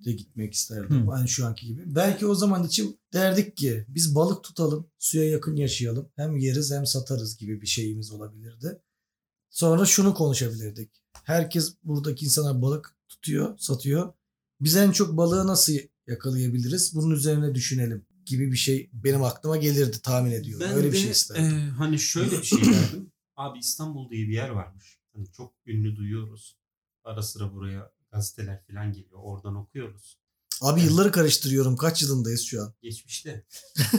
[0.00, 1.06] yere gitmek isterdim.
[1.06, 1.10] Hı.
[1.10, 1.82] Hani şu anki gibi.
[1.94, 6.08] Belki o zaman için derdik ki biz balık tutalım, suya yakın yaşayalım.
[6.16, 8.80] Hem yeriz hem satarız gibi bir şeyimiz olabilirdi.
[9.50, 10.90] Sonra şunu konuşabilirdik.
[11.24, 14.12] Herkes buradaki insanlar balık tutuyor, satıyor.
[14.60, 15.72] Biz en çok balığı nasıl
[16.06, 16.94] yakalayabiliriz?
[16.94, 20.66] Bunun üzerine düşünelim gibi bir şey benim aklıma gelirdi tahmin ediyorum.
[20.68, 21.44] Ben Öyle de, bir şey isterdim.
[21.44, 23.12] e, hani şöyle bir şey derdim.
[23.36, 24.98] Abi İstanbul diye bir yer varmış.
[25.14, 26.56] Hani çok ünlü duyuyoruz.
[27.04, 29.20] Ara sıra buraya gazeteler falan geliyor.
[29.22, 30.18] Oradan okuyoruz.
[30.60, 31.76] Abi yılları karıştırıyorum.
[31.76, 32.74] Kaç yılındayız şu an?
[32.82, 33.44] Geçmişte.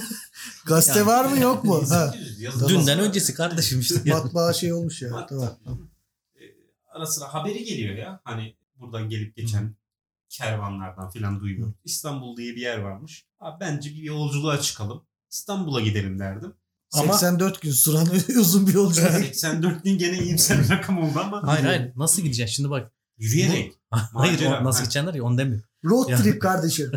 [0.65, 1.83] Gazete Yani- var mı yok mu?
[1.89, 2.11] ha.
[2.13, 3.03] 1800 yazılı dünden var.
[3.03, 4.01] öncesi kardeşim işte.
[4.09, 5.09] Matbaa şey olmuş ya.
[5.09, 5.57] Tamam.
[5.65, 5.81] tabii.
[6.35, 6.43] E,
[6.87, 8.21] ara sıra haberi geliyor ya.
[8.23, 9.75] Hani buradan gelip geçen
[10.29, 11.75] kervanlardan falan duyuyoruz.
[11.83, 13.25] İstanbul diye bir yer varmış.
[13.39, 15.05] Abi bence bir yolculuğa çıkalım.
[15.31, 16.53] İstanbul'a gidelim derdim.
[16.91, 18.07] Ama 84 gün süren
[18.39, 19.11] uzun bir yolculuk.
[19.11, 21.47] 84 bin gene iyimser bir rakam oldu ama.
[21.47, 22.91] Hayır hayır nasıl gideceksin şimdi bak.
[23.19, 23.73] Yürüyerek.
[23.89, 24.85] Hayır o nasıl ha.
[24.85, 25.61] gideceksin ya onu demiyor.
[25.85, 26.17] Road Ya.
[26.17, 26.91] trip kardeşim.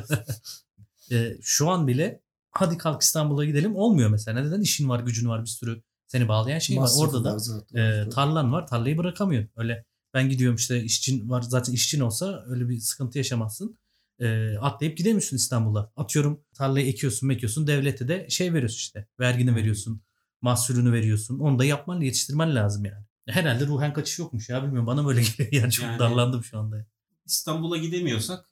[1.13, 4.41] e, şu an bile hadi kalk İstanbul'a gidelim olmuyor mesela.
[4.41, 4.61] Neden?
[4.61, 6.81] işin var, gücün var, bir sürü seni bağlayan şey var.
[6.81, 7.79] Masrafı Orada da var zaten.
[7.81, 9.51] e, tarlan var, tarlayı bırakamıyorsun.
[9.57, 13.79] Öyle ben gidiyorum işte işçin var zaten işçin olsa öyle bir sıkıntı yaşamazsın.
[14.21, 15.93] E, atlayıp gidemiyorsun İstanbul'a.
[15.97, 17.67] Atıyorum tarlayı ekiyorsun, mekiyorsun.
[17.67, 19.07] Devlete de şey veriyorsun işte.
[19.21, 20.03] Vergini veriyorsun.
[20.41, 21.39] Mahsulünü veriyorsun.
[21.39, 23.05] Onu da yapman, yetiştirmen lazım yani.
[23.29, 24.87] Herhalde ruhen kaçış yokmuş ya bilmiyorum.
[24.87, 25.73] Bana böyle geliyor yani.
[25.73, 26.87] Çok Yani- darlandım şu anda.
[27.27, 28.45] İstanbul'a gidemiyorsak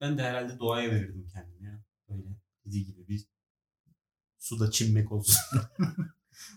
[0.00, 1.82] ben de herhalde doğaya verirdim kendimi ya.
[2.08, 2.22] Böyle
[2.66, 3.26] dediği gibi bir
[4.38, 5.36] suda çimmek olsun.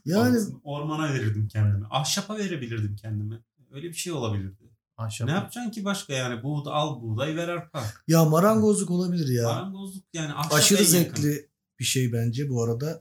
[0.05, 1.85] Yani Ormana verirdim kendimi.
[1.89, 3.43] Ahşapa verebilirdim kendimi.
[3.71, 4.63] Öyle bir şey olabilirdi.
[4.97, 5.27] Ahşap.
[5.27, 6.43] Ne yapacaksın ki başka yani?
[6.43, 7.83] Buğda, al buğday ver arpa.
[8.07, 9.43] ya marangozluk olabilir ya.
[9.43, 10.91] Marangozluk yani ahşap Aşırı en yakın.
[11.21, 11.49] zevkli
[11.79, 12.99] bir şey bence bu arada.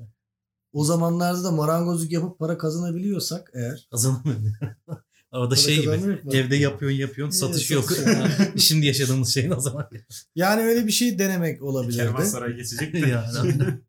[0.72, 3.88] O zamanlarda da marangozluk yapıp para kazanabiliyorsak eğer.
[3.90, 4.52] Kazanamıyorum.
[5.30, 6.36] Para şey gibi.
[6.36, 7.92] Evde yapıyorsun yapıyorsun satış yok.
[8.56, 9.88] Şimdi yaşadığımız şeyin o zaman.
[10.34, 11.96] Yani öyle bir şey denemek olabilirdi.
[11.96, 12.98] Kervansaray geçecek de.
[13.08, 13.80] yani.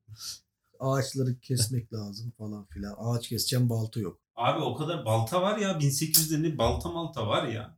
[0.80, 2.96] Ağaçları kesmek lazım falan filan.
[2.98, 4.19] Ağaç keseceğim balta yok.
[4.36, 7.78] Abi o kadar balta var ya 1800'de ne balta malta var ya.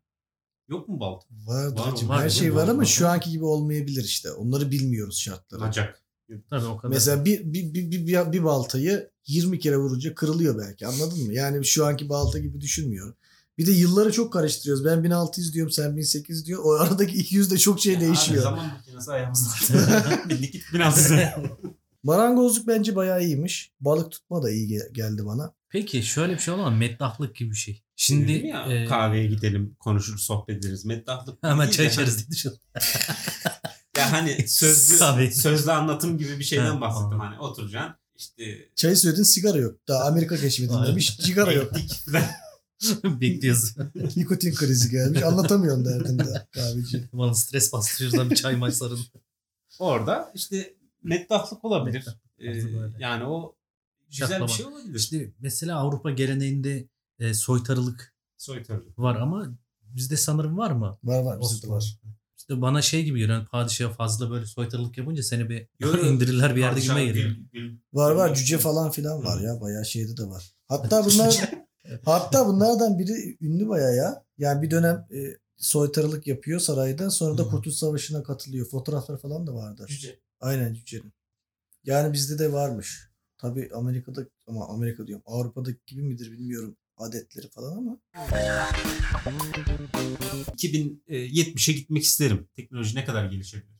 [0.67, 1.27] Yok mu balta?
[1.31, 2.85] Var, var, Her var, şey var, var ama var.
[2.85, 4.31] şu anki gibi olmayabilir işte.
[4.31, 5.61] Onları bilmiyoruz şartları.
[5.61, 6.04] Macak.
[6.49, 6.93] Tabii o kadar.
[6.93, 11.33] Mesela bir, bir, bir, bir, bir, bir baltayı 20 kere vurunca kırılıyor belki anladın mı?
[11.33, 13.15] Yani şu anki balta gibi düşünmüyorum.
[13.57, 14.85] Bir de yılları çok karıştırıyoruz.
[14.85, 16.61] Ben 1600 diyorum sen 1800 diyor.
[16.63, 18.37] O aradaki 200 de çok şey Ya değişiyor.
[18.37, 20.19] Abi zaman makinesi ayağımızda.
[20.29, 21.11] Bindik git biraz.
[22.03, 23.71] Marangozluk bence bayağı iyiymiş.
[23.79, 25.53] Balık tutma da iyi ge- geldi bana.
[25.69, 26.71] Peki şöyle bir şey mu?
[26.71, 27.81] Meddahlık gibi bir şey.
[27.95, 30.85] Şimdi ya, e, kahveye gidelim konuşur sohbet ederiz.
[30.85, 32.61] Meddahlık hemen çay de içeriz diye düşünüyorum.
[34.11, 35.31] Hani sözlü, Tabii.
[35.31, 37.19] sözlü anlatım gibi bir şeyden bahsettim.
[37.19, 39.75] Hani oturacaksın işte Çay söyledin sigara yok.
[39.87, 41.09] Daha Amerika keşfedilmemiş.
[41.19, 41.25] Aynen.
[41.27, 41.71] Sigara yok.
[43.03, 43.91] Bekliyorsun.
[44.15, 45.23] Nikotin krizi gelmiş.
[45.23, 47.03] Anlatamıyorsun derdinde kahveci.
[47.13, 48.99] Bana stres bastırıyorsan bir çay maçların.
[49.79, 52.05] Orada işte meddahlık olabilir.
[52.39, 52.61] Ee,
[52.99, 53.55] yani o
[54.09, 54.47] güzel Şaklama.
[54.47, 54.99] bir şey olabilir.
[54.99, 56.87] İşte mesela Avrupa geleneğinde
[57.19, 58.83] e, soytarılık Soytarı.
[58.97, 59.47] var ama
[59.81, 60.97] bizde sanırım var mı?
[61.03, 61.99] Var var bizde de var.
[62.49, 63.37] İşte bana şey gibi geliyor.
[63.37, 65.97] hani Padişaha fazla böyle soytarılık yapınca seni bir yo.
[65.97, 67.35] indirirler bir yerde girmeye geliyor.
[67.93, 69.61] Var var cüce falan filan var ya.
[69.61, 70.53] Bayağı şeyde de var.
[70.67, 71.49] Hatta bunlar
[72.05, 74.23] hatta bunlardan biri ünlü bayağı ya.
[74.37, 75.17] Yani bir dönem e,
[75.57, 77.09] soytarılık yapıyor sarayda.
[77.11, 77.47] Sonra da.
[77.47, 78.67] Kurtuluş Savaşı'na katılıyor.
[78.67, 79.85] Fotoğraflar falan da vardı.
[79.87, 80.19] Cüce.
[80.39, 81.13] Aynen cücenin.
[81.83, 83.09] Yani bizde de varmış.
[83.37, 85.23] Tabii Amerika'da ama Amerika diyorum.
[85.27, 87.97] Avrupa'daki gibi midir bilmiyorum adetleri falan ama.
[90.57, 92.47] 2070'e gitmek isterim.
[92.55, 93.75] Teknoloji ne kadar gelişebilir?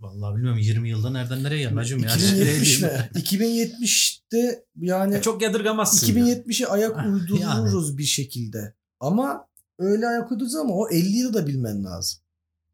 [0.00, 2.22] Vallahi bilmiyorum 20 yılda nereden nereye geldi hacım yani.
[2.22, 2.88] 2070 mi?
[3.14, 6.06] 2070'te yani Ya çok yadırgamazsın.
[6.16, 6.24] ya.
[6.26, 8.74] 2070'e ayak Ah, uydururuz bir şekilde.
[9.00, 12.20] Ama öyle ayak uydururuz ama o 50 yılı da bilmen lazım.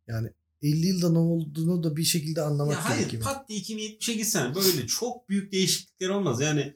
[0.08, 0.28] Yani
[0.62, 3.22] 50 yılda ne olduğunu da bir şekilde anlamak Ya hayır gerekiyor.
[3.22, 6.40] pat diye 2070'e gitsen böyle çok büyük değişiklikler olmaz.
[6.40, 6.74] Yani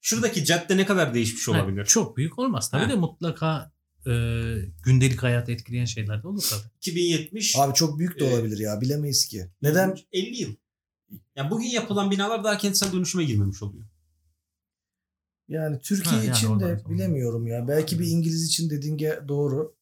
[0.00, 1.84] şuradaki cadde ne kadar değişmiş Ha, olabilir?
[1.84, 2.90] çok büyük olmaz tabii Ha.
[2.90, 3.72] de mutlaka
[4.06, 4.12] e,
[4.84, 6.70] gündelik hayatı etkileyen şeyler de olur tabii.
[6.76, 9.46] 2070 Abi çok büyük de Ee, olabilir ya bilemeyiz ki.
[9.62, 9.96] Neden?
[10.12, 10.54] 50 yıl.
[11.36, 13.84] Yani bugün yapılan binalar daha kentsel dönüşüme girmemiş oluyor.
[15.48, 17.68] Yani Türkiye Ha, yani için de bilemiyorum ya.
[17.68, 19.76] Belki bir İngiliz için dediğin ge- doğru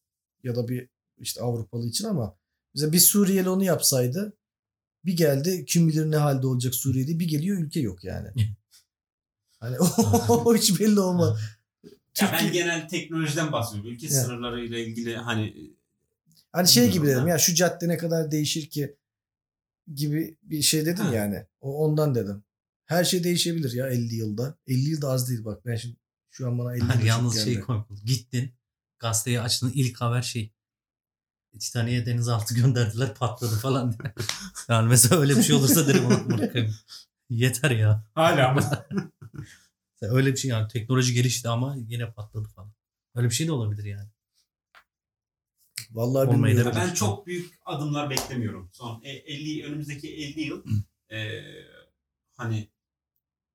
[0.45, 2.37] ya da bir işte Avrupalı için ama
[2.75, 4.33] mesela bir Suriyeli onu yapsaydı
[5.05, 8.29] bir geldi kim bilir ne halde olacak Suriye'de bir geliyor ülke yok yani.
[9.61, 9.79] Hani
[10.29, 11.41] o hiç belli olmaz.
[11.85, 11.93] Ya
[12.33, 13.91] ben Türkiye- genel teknolojiden bahsediyorum.
[13.93, 14.13] Ülke Ya.
[14.13, 15.71] sınırlarıyla ilgili hani
[16.53, 17.39] Hani şey gibi dedim ya.
[17.39, 18.97] şu cadde ne kadar değişir ki
[19.95, 21.15] gibi bir şey dedim Ha.
[21.15, 21.47] yani.
[21.61, 22.45] O ondan dedim.
[22.87, 24.55] Her şey değişebilir ya 50 yılda.
[24.67, 25.67] 50 yıl da az değil bak.
[25.67, 25.97] Ben şimdi
[26.31, 27.45] şu an bana 50 yıl Hani yalnız geldi.
[27.45, 28.01] şey komik oldu.
[28.05, 28.53] Gittin
[28.99, 30.53] gazeteyi açtın ilk haber şey
[31.61, 34.15] Titanik'e denizaltı gönderdiler patladı falan diye.
[34.69, 36.75] Yani mesela öyle bir şey olursa derim ona bırakayım.
[37.31, 38.05] Yeter ya.
[38.15, 38.87] hala Mesela
[40.03, 42.73] Öyle bir şey yani teknoloji gelişti ama yine patladı falan.
[43.15, 44.09] Öyle bir şey de olabilir yani.
[45.91, 46.73] Vallahi Olmayı bilmiyorum.
[46.77, 48.71] ben çok büyük adımlar beklemiyorum.
[48.73, 50.65] Son e, 50 önümüzdeki 50 yıl
[51.11, 51.43] e,
[52.35, 52.71] hani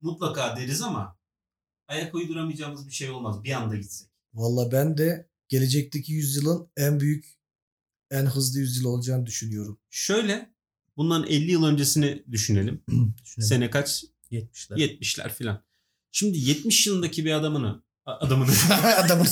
[0.01, 1.17] mutlaka deriz ama
[1.87, 3.43] ayak uyduramayacağımız bir şey olmaz.
[3.43, 4.09] Bir anda gitsek.
[4.33, 7.41] Vallahi ben de gelecekteki yüzyılın en büyük
[8.11, 9.79] en hızlı yüzyıl olacağını düşünüyorum.
[9.89, 10.53] Şöyle
[10.97, 12.83] bundan 50 yıl öncesini düşünelim.
[13.23, 13.49] Düşünelim.
[13.49, 14.05] Sene kaç?
[14.31, 14.75] 70'ler.
[14.77, 15.63] 70'ler filan.
[16.11, 18.51] Şimdi 70 yılındaki bir adamını adamını
[18.97, 19.25] Adamın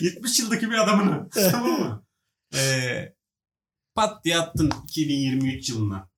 [0.00, 2.04] Ee, 70 yıldaki bir adamını tamam mı?
[2.54, 3.14] Ee,
[3.94, 6.10] pat diye attın 2023 yılına.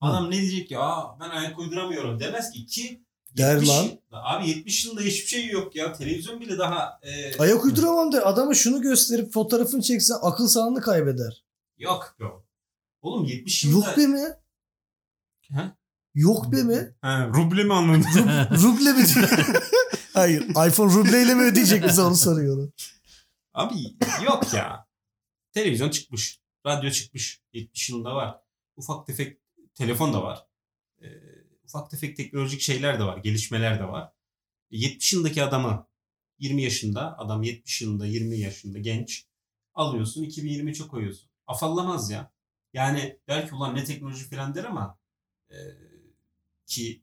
[0.00, 0.78] Adam ne diyecek ki?
[0.78, 3.04] Aa ben ayak uyduramıyorum demez ki ki
[3.36, 3.90] Der 70 lan.
[4.12, 5.92] Abi 70 yılında hiçbir şey yok ya.
[5.92, 11.44] Televizyon bile daha e, Ayak uyduramam de adama şunu gösterip fotoğrafını çeksen akıl sağlığını kaybeder.
[11.78, 12.44] yok yok.
[13.02, 14.22] Oğlum 70 yılında Yok be mi?
[15.52, 15.76] Ha?
[16.14, 16.94] Yok be mi?
[17.00, 18.02] Ha, ruble mi anladın?
[18.62, 19.04] Ruble mi?
[20.14, 20.42] Hayır.
[20.68, 22.72] iPhone rubleyle mi ödeyecek bize onu soruyorum.
[23.54, 23.74] Abi
[24.24, 24.86] yok ya.
[25.52, 26.40] Televizyon çıkmış.
[26.66, 27.40] Radyo çıkmış.
[27.52, 28.40] 70 yılında var.
[28.76, 29.38] Ufak tefek
[29.74, 30.46] telefon da var.
[31.74, 33.16] Ufak tefek teknolojik şeyler de var.
[33.16, 34.12] Gelişmeler de var.
[34.70, 35.86] 70 yılındaki adamı
[36.38, 39.26] 20 yaşında adam 70 yılında 20 yaşında genç
[39.74, 41.30] alıyorsun 2023'e koyuyorsun.
[41.46, 42.32] Afallamaz ya.
[42.72, 44.98] Yani belki ulan ne teknoloji falan der ama
[45.50, 45.56] e,
[46.66, 47.02] ki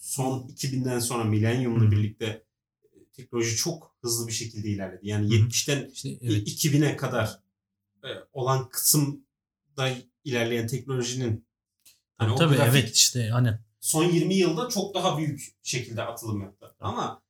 [0.00, 2.44] son 2000'den sonra milenyumla birlikte
[2.84, 5.08] e, teknoloji çok hızlı bir şekilde ilerledi.
[5.08, 5.48] Yani Hı hı.
[5.48, 6.48] 70'ten İşte evet.
[6.48, 7.40] 2000'e kadar
[8.04, 9.90] e, olan kısımda
[10.24, 11.46] ilerleyen teknolojinin
[12.18, 16.40] hani o Tabii grafik evet işte hani son 20 yılda çok daha büyük şekilde atılım
[16.42, 16.74] yaptı.
[16.80, 17.22] Ama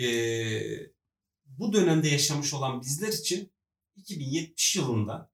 [0.00, 0.06] e,
[1.46, 3.50] bu dönemde yaşamış olan bizler için
[3.96, 5.30] 2070 yılında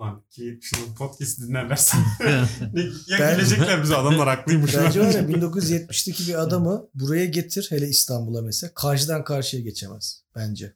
[0.00, 4.76] Lan 2070 yılında podcast dinlerlerse ne- ya Ben- gülecekler bize adamlar haklıymış.
[4.76, 10.74] Bence ya 1970'teki bir adamı buraya getir hele İstanbul'a mesela karşıdan karşıya geçemez bence.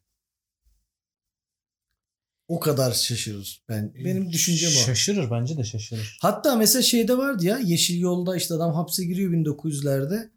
[2.53, 3.65] O kadar şaşırır.
[3.69, 4.87] Ben benim düşüncem o.
[4.87, 6.19] Şaşırır bence de şaşırır.
[6.21, 10.31] Hatta mesela şeyde vardı ya Yeşil Yolda işte adam hapse giriyor 1900'lerde.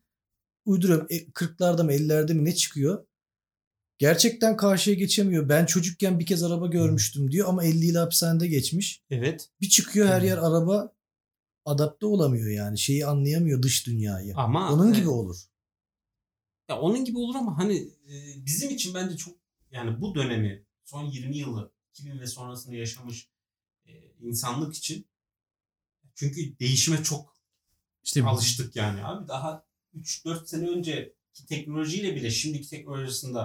[0.65, 3.05] Uyduruyorum e, 40'larda mı 50'lerde mi ne çıkıyor?
[3.97, 5.49] Gerçekten karşıya geçemiyor.
[5.49, 9.01] Ben çocukken bir kez araba görmüştüm diyor ama 50 yıl hapishanede geçmiş.
[9.09, 9.49] Evet.
[9.61, 10.93] Bir çıkıyor her yer araba
[11.65, 12.77] adapte olamıyor yani.
[12.77, 14.33] Şeyi anlayamıyor dış dünyayı.
[14.35, 15.37] Ama Onun e, gibi olur.
[16.69, 18.13] Ya onun gibi olur ama hani e,
[18.45, 19.35] bizim için bence çok
[19.71, 23.29] yani bu dönemi son 20 yılı 2000 ve sonrasında yaşamış
[23.85, 25.07] e, insanlık için
[26.15, 27.35] çünkü değişime çok
[28.03, 33.39] İşte alıştık yani abi daha 3-4 sene önceki teknolojiyle bile şimdiki teknolojisinde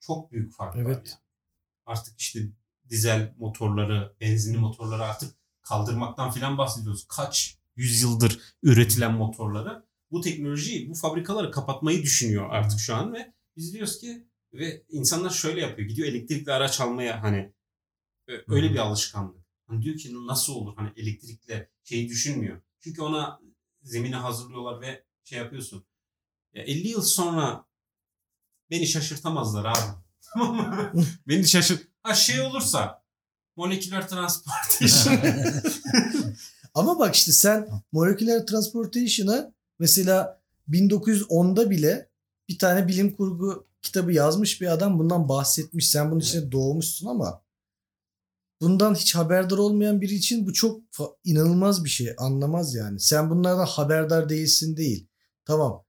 [0.00, 1.06] çok büyük fark var Evet.
[1.08, 1.18] yani.
[1.86, 2.40] Artık işte
[2.88, 7.06] dizel motorları, benzinli motorları artık kaldırmaktan filan bahsediyoruz.
[7.08, 13.72] Kaç yüzyıldır üretilen motorları bu teknolojiyi, bu fabrikaları kapatmayı düşünüyor artık şu an ve biz
[13.74, 15.88] diyoruz ki ve insanlar şöyle yapıyor.
[15.88, 17.52] Gidiyor elektrikli araç almaya hani
[18.48, 19.40] öyle bir alışkanlık.
[19.66, 22.60] Hani diyor ki nasıl olur hani elektrikle şeyi düşünmüyor.
[22.80, 23.40] Çünkü ona
[23.82, 25.84] zemini hazırlıyorlar ve şey yapıyorsun.
[26.54, 27.64] Ya 50 yıl sonra
[28.70, 30.00] beni şaşırtamazlar abi.
[30.34, 30.92] Tamam mı?
[31.28, 31.86] beni şaşırt.
[32.02, 33.02] Ha şey olursa
[33.56, 35.18] moleküler transportation.
[36.74, 42.08] Ama bak işte sen moleküler transportation'a mesela 1910'da bile
[42.48, 45.88] bir tane bilim kurgu kitabı yazmış bir adam bundan bahsetmiş.
[45.88, 47.42] Sen bunun içine doğmuşsun ama
[48.60, 50.80] bundan hiç haberdar olmayan biri için bu çok
[51.24, 52.14] inanılmaz bir şey.
[52.18, 53.00] Anlamaz yani.
[53.00, 55.06] Sen bunlardan haberdar değilsin değil.
[55.44, 55.84] Tamam.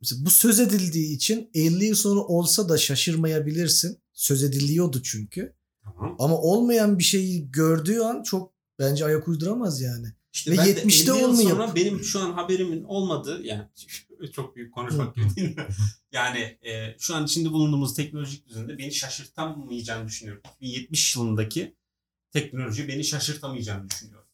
[0.00, 4.02] Mesela bu söz edildiği için 50 yıl sonra olsa da şaşırmayabilirsin.
[4.12, 5.54] Söz ediliyordu çünkü.
[5.84, 6.16] Tamam.
[6.18, 10.06] Ama olmayan bir şeyi gördüğü an çok bence ayak uyduramaz yani.
[10.32, 11.50] İşte Ve ben de 70'te 50 yıl olmuyor.
[11.50, 13.62] sonra benim şu an haberimin olmadığı yani
[14.32, 15.66] çok büyük konuşmak gibi değil mi?
[16.12, 20.42] Yani e, şu an içinde bulunduğumuz teknolojik düzende beni şaşırtamayacağını düşünüyorum.
[20.56, 21.74] 2070 yılındaki
[22.32, 24.28] teknoloji beni şaşırtamayacağını düşünüyorum.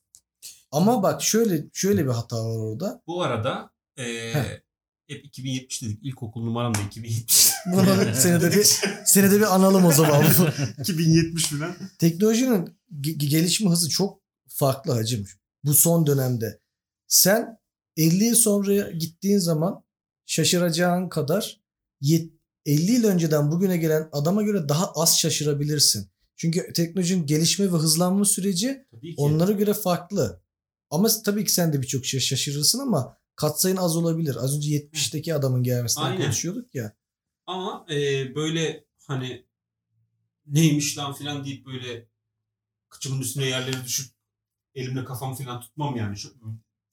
[0.71, 3.03] Ama bak şöyle şöyle bir hata var orada.
[3.07, 4.61] Bu arada e, Heh.
[5.09, 5.99] hep 2070 dedik.
[6.05, 7.49] İlkokul numaram da 2070.
[7.73, 8.65] Bunu senede bir
[9.05, 10.25] senede bir analım o zaman.
[10.79, 11.77] 2070 falan.
[11.99, 15.27] Teknolojinin ge- gelişme hızı çok farklı hacım.
[15.65, 16.61] Bu son dönemde.
[17.07, 17.59] Sen
[17.97, 19.85] 50 yıl sonra gittiğin zaman
[20.27, 21.61] şaşıracağın kadar
[22.03, 22.33] yet-
[22.67, 26.11] 50 yıl önceden bugüne gelen adama göre daha az şaşırabilirsin.
[26.39, 30.43] Çünkü teknolojinin gelişme ve hızlanma süreci onlara göre farklı.
[30.91, 34.37] Ama tabii ki sen de birçok şey şaşırırsın ama katsayın az olabilir.
[34.37, 36.23] Az önce 70'teki adamın gelmesinden Aynen.
[36.23, 36.97] konuşuyorduk ya.
[37.47, 39.47] Ama e, böyle hani
[40.47, 42.09] neymiş lan filan deyip böyle
[42.89, 44.13] kıçımın üstüne yerleri düşüp
[44.75, 46.17] elimle kafam filan tutmam yani.
[46.17, 46.35] Şu,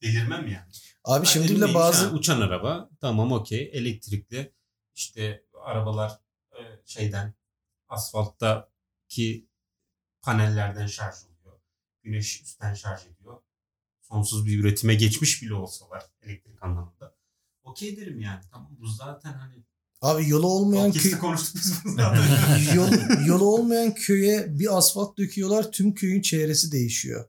[0.02, 0.70] delirmem yani.
[1.04, 4.52] Abi şimdi bile bazı ha, uçan araba tamam okey elektrikli
[4.94, 6.20] işte arabalar
[6.52, 7.34] e, şeyden
[9.06, 9.48] asfalttaki
[10.22, 11.60] panellerden şarj oluyor.
[12.02, 13.40] Güneş üstten şarj ediyor.
[14.00, 17.14] Sonsuz bir üretime geçmiş bile olsalar elektrik anlamında.
[17.64, 18.40] Okey derim yani.
[18.52, 19.54] Tamam bu zaten hani
[20.00, 22.74] abi yolu olmayan köy, konuştuk biz
[23.26, 27.28] yolu olmayan köye bir asfalt döküyorlar tüm köyün çevresi değişiyor.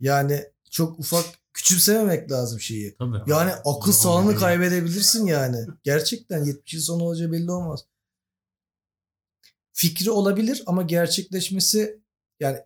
[0.00, 2.96] Yani çok ufak küçümsememek lazım şeyi.
[2.96, 3.30] Tabii.
[3.30, 5.66] Yani akıl sağlığını kaybedebilirsin yani.
[5.82, 7.80] Gerçekten 70 yıl sonra olacağı belli olmaz.
[9.78, 12.02] Fikri olabilir ama gerçekleşmesi
[12.40, 12.58] yani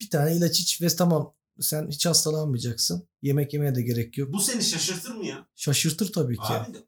[0.00, 3.08] bir tane ilaç iç ve tamam sen hiç hastalanmayacaksın.
[3.22, 4.32] Yemek yemeye de gerek yok.
[4.32, 5.48] Bu seni şaşırtır mı ya?
[5.56, 6.42] Şaşırtır tabii ki.
[6.42, 6.78] Abi de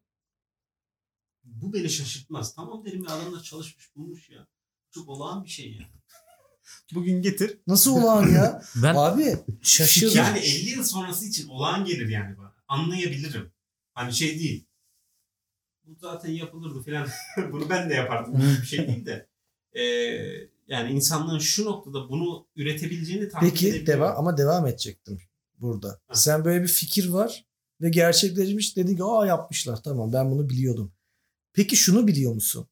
[1.43, 2.55] bu beni şaşırtmaz.
[2.55, 4.47] Tamam derim ya adamlar çalışmış bulmuş ya.
[4.91, 5.89] Çok olağan bir şey ya.
[6.93, 7.57] Bugün getir.
[7.67, 8.63] Nasıl olan ya?
[8.75, 10.15] Ben Abi şaşır.
[10.15, 12.55] Yani 50 yıl sonrası için olağan gelir yani bana.
[12.67, 13.51] Anlayabilirim.
[13.93, 14.67] Hani şey değil.
[15.83, 17.07] Bu zaten yapılırdı falan.
[17.51, 18.57] bunu ben de yapardım.
[18.61, 19.30] Bir şey değil de.
[19.75, 19.81] Ee,
[20.67, 25.19] yani insanlığın şu noktada bunu üretebileceğini tahmin Peki devam ama devam edecektim
[25.59, 25.99] burada.
[26.07, 26.15] Ha.
[26.15, 27.45] Sen böyle bir fikir var
[27.81, 30.91] ve gerçekleşmiş dedin ki aa yapmışlar tamam ben bunu biliyordum.
[31.53, 32.67] Peki şunu biliyor musun?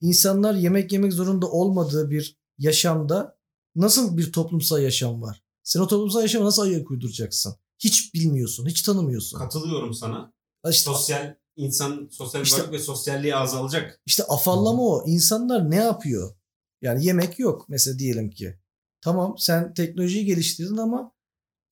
[0.00, 3.36] İnsanlar yemek yemek zorunda olmadığı bir yaşamda
[3.76, 5.42] nasıl bir toplumsal yaşam var?
[5.62, 7.56] Sen o toplumsal yaşama nasıl ayak uyduracaksın?
[7.78, 9.38] Hiç bilmiyorsun, hiç tanımıyorsun.
[9.38, 10.32] Katılıyorum sana.
[10.70, 14.00] İşte, Sosyal insan sosyal İşte- varlık ve sosyalliği azalacak.
[14.06, 15.04] işte afallama o.
[15.06, 16.34] İnsanlar ne yapıyor?
[16.82, 18.58] Yani yemek yok mesela diyelim ki.
[19.00, 21.12] Tamam sen teknolojiyi geliştirdin ama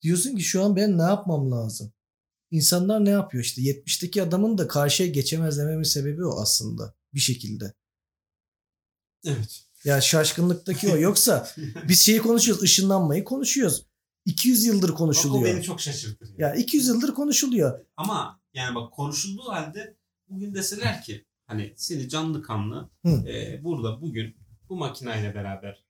[0.01, 1.93] diyorsun ki şu an ben ne yapmam lazım?
[2.51, 3.43] İnsanlar ne yapıyor?
[3.43, 7.73] İşte 70'teki adamın da karşıya geçemez dememin sebebi o aslında bir şekilde.
[9.25, 9.63] Evet.
[9.85, 10.97] Ya şaşkınlıktaki o.
[10.97, 11.49] Yoksa
[11.87, 13.85] biz şeyi konuşuyoruz, ışınlanmayı konuşuyoruz.
[14.25, 15.55] 200 yıldır O, o konuşuluyor.
[15.55, 16.29] beni çok şaşırtır.
[16.37, 16.47] Ya.
[16.47, 17.85] Ya 200 yıldır konuşuluyor.
[17.97, 19.97] Ama yani bak konuşulduğu halde
[20.29, 23.09] bugün deseler ki hani seni canlı kanlı Hı.
[23.09, 24.35] e, burada bugün
[24.71, 25.83] bu makineyle beraber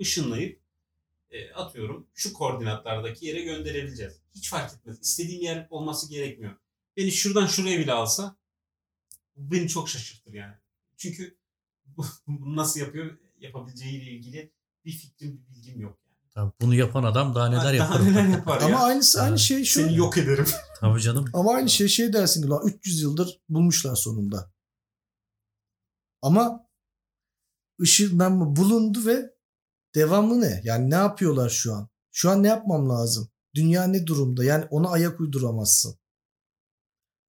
[0.00, 0.60] ışınlayıp
[1.30, 4.20] e, atıyorum şu koordinatlardaki yere gönderebileceğiz.
[4.34, 5.00] Hiç fark etmez.
[5.00, 6.56] İstediğim yer olması gerekmiyor.
[6.96, 8.36] Beni şuradan şuraya bile alsa
[9.36, 10.54] bu beni çok şaşırtır yani.
[10.96, 11.36] Çünkü
[11.86, 14.52] bu- bunu nasıl yapıyor yapabileceğiyle ilgili
[14.84, 15.98] bir fikrim bir bilgim yok.
[16.06, 16.30] Yani.
[16.34, 18.04] Tabii bunu yapan adam daha neler Daha yapar.
[18.04, 18.78] neler yapar Ama ya.
[18.78, 19.80] aynısı aynı şey şu.
[19.80, 20.46] Seni yok ederim.
[20.80, 21.24] Tabii canım.
[21.32, 24.50] Ama aynı şey şey dersin ki lan 300 yıldır bulmuşlar sonunda.
[26.22, 26.65] Ama
[27.80, 29.30] ışınlanma bulundu ve
[29.94, 30.60] devamlı ne?
[30.64, 31.88] Yani ne yapıyorlar şu an?
[32.12, 33.28] Şu an ne yapmam lazım?
[33.54, 34.44] Dünya ne durumda?
[34.44, 35.98] Yani ona ayak uyduramazsın.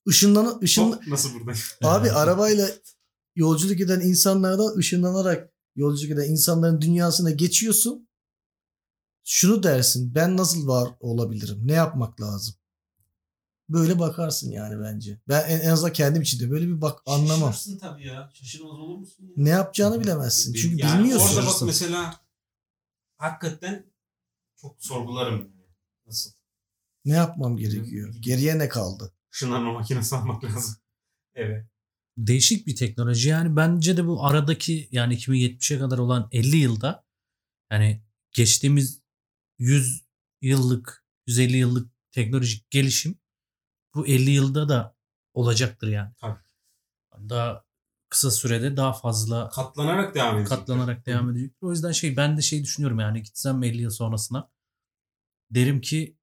[0.07, 1.59] Işınlan ışın Hop, nasıl buradayım?
[1.83, 2.69] abi arabayla
[3.35, 8.09] yolculuk eden insanlardan ışınlanarak yolculuk eden insanların dünyasına geçiyorsun.
[9.23, 10.15] Şunu dersin.
[10.15, 11.59] Ben nasıl var olabilirim?
[11.63, 12.55] Ne yapmak lazım?
[13.69, 15.21] Böyle bakarsın yani bence.
[15.27, 17.53] Ben en, en azından kendim için de böyle bir bak anlamam.
[17.53, 18.31] Şaşırırsın tabii ya.
[18.33, 19.23] Şaşırmaz olur musun?
[19.23, 19.33] Ya?
[19.37, 20.53] Ne yapacağını bilemezsin.
[20.53, 21.37] Çünkü Yani bilmiyorsun.
[21.37, 22.21] Orada bak mesela
[23.17, 23.85] hakikaten
[24.55, 25.51] çok sorgularım.
[26.07, 26.31] Nasıl?
[27.05, 28.15] Ne yapmam gerekiyor?
[28.19, 29.13] Geriye ne kaldı?
[29.33, 30.75] Işınlanma makinesi almak lazım.
[31.39, 31.65] Evet.
[32.17, 37.05] Değişik bir teknoloji yani bence de bu aradaki yani 2070'e kadar olan 50 yılda
[37.71, 39.01] yani geçtiğimiz
[39.59, 40.05] 100
[40.41, 43.15] yıllık 150 yıllık teknolojik gelişim
[43.97, 44.95] bu 50 yılda da
[45.33, 46.11] olacaktır yani.
[46.21, 46.39] Tabii.
[47.29, 47.63] Daha
[48.09, 50.49] kısa sürede daha fazla Katlanarak devam edecek.
[50.49, 51.57] katlanarak devam edecektir.
[51.61, 54.49] O yüzden şey ben de şey düşünüyorum yani gitsem 50 yıl sonrasına
[55.51, 56.17] derim ki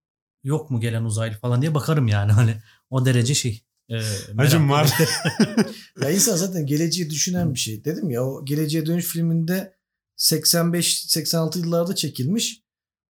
[0.44, 2.56] yok mu gelen uzaylı falan diye bakarım yani hani
[2.90, 3.64] o derece şey.
[3.88, 3.94] E,
[4.36, 4.90] Hacım merak- var.
[6.02, 7.84] Ya insan zaten geleceği düşünen bir şey.
[7.84, 9.76] Dedim ya o Geleceğe Dönüş filminde
[10.18, 12.63] 85-86 yıllarda çekilmiş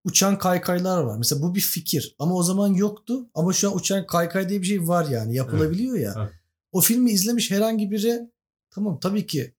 [0.05, 1.19] uçan kaykaylar var.
[1.19, 3.27] Mesela bu bir fikir ama o zaman yoktu.
[3.35, 6.15] Ama şu an uçan kaykay diye bir şey var yani yapılabiliyor ya.
[6.19, 6.33] Evet.
[6.73, 8.31] O filmi izlemiş herhangi biri
[8.71, 9.55] tamam tabii ki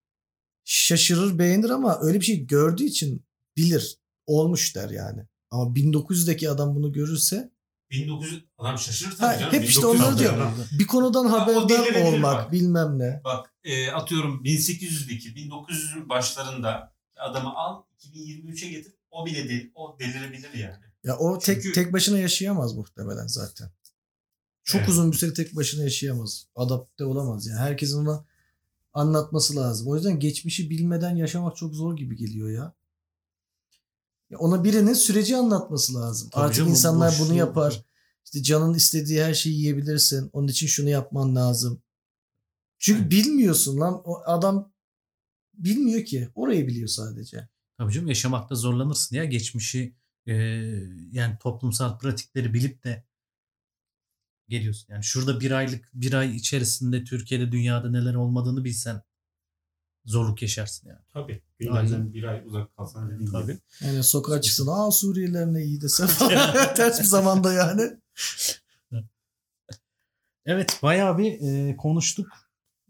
[0.63, 3.25] şaşırır beğenir ama öyle bir şey gördüğü için
[3.57, 5.21] bilir olmuş der yani.
[5.51, 7.51] Ama 1900'deki adam bunu görürse
[7.91, 9.53] 1900 adam şaşırır Ha, tabii canım.
[9.53, 10.53] hep işte 1900 onları adam.
[10.79, 12.51] bir konudan Ha, haberdar olmak bak.
[12.51, 13.21] bilmem ne.
[13.23, 18.93] Bak e, atıyorum 1800'deki 1900'ün başlarında adamı al 2023'e getir.
[19.15, 19.71] O bile değil.
[19.75, 20.83] O delirebilir yani.
[21.03, 23.69] Ya o tek Çünkü- tek başına yaşayamaz muhtemelen zaten.
[24.63, 24.89] Çok Evet.
[24.89, 26.47] uzun bir süre tek başına yaşayamaz.
[26.55, 27.59] Adapte olamaz yani.
[27.59, 28.25] Herkesin ona
[28.93, 29.87] anlatması lazım.
[29.87, 32.73] O yüzden geçmişi bilmeden yaşamak çok zor gibi geliyor ya.
[34.29, 36.29] Ya ona birinin süreci anlatması lazım.
[36.31, 37.85] Tabii Artık canım, insanlar boş- bunu yapar.
[38.25, 40.29] İşte canın istediği her şeyi yiyebilirsin.
[40.33, 41.81] Onun için şunu yapman lazım.
[42.79, 43.11] Çünkü Evet.
[43.11, 44.01] bilmiyorsun lan.
[44.05, 44.71] O adam
[45.53, 46.29] bilmiyor ki.
[46.35, 47.49] Orayı biliyor sadece.
[47.77, 49.95] Tabii canım yaşamakta zorlanırsın ya geçmişi
[50.27, 50.33] e,
[51.11, 53.05] yani toplumsal pratikleri bilip de
[54.47, 54.93] geliyorsun.
[54.93, 59.01] Yani şurada bir aylık bir ay içerisinde Türkiye'de dünyada neler olmadığını bilsen
[60.05, 60.99] zorluk yaşarsın yani.
[61.13, 61.41] Tabii.
[61.59, 63.43] Gündemden bir ay uzak kalsan dediğin Tabii.
[63.43, 63.59] gibi.
[63.81, 64.67] Yani sokağa çıksın.
[64.67, 66.53] Aa Suriyeliler ne iyi dese falan.
[66.75, 67.81] Ters bir zamanda yani.
[70.45, 72.27] Evet bayağı bir e, konuştuk.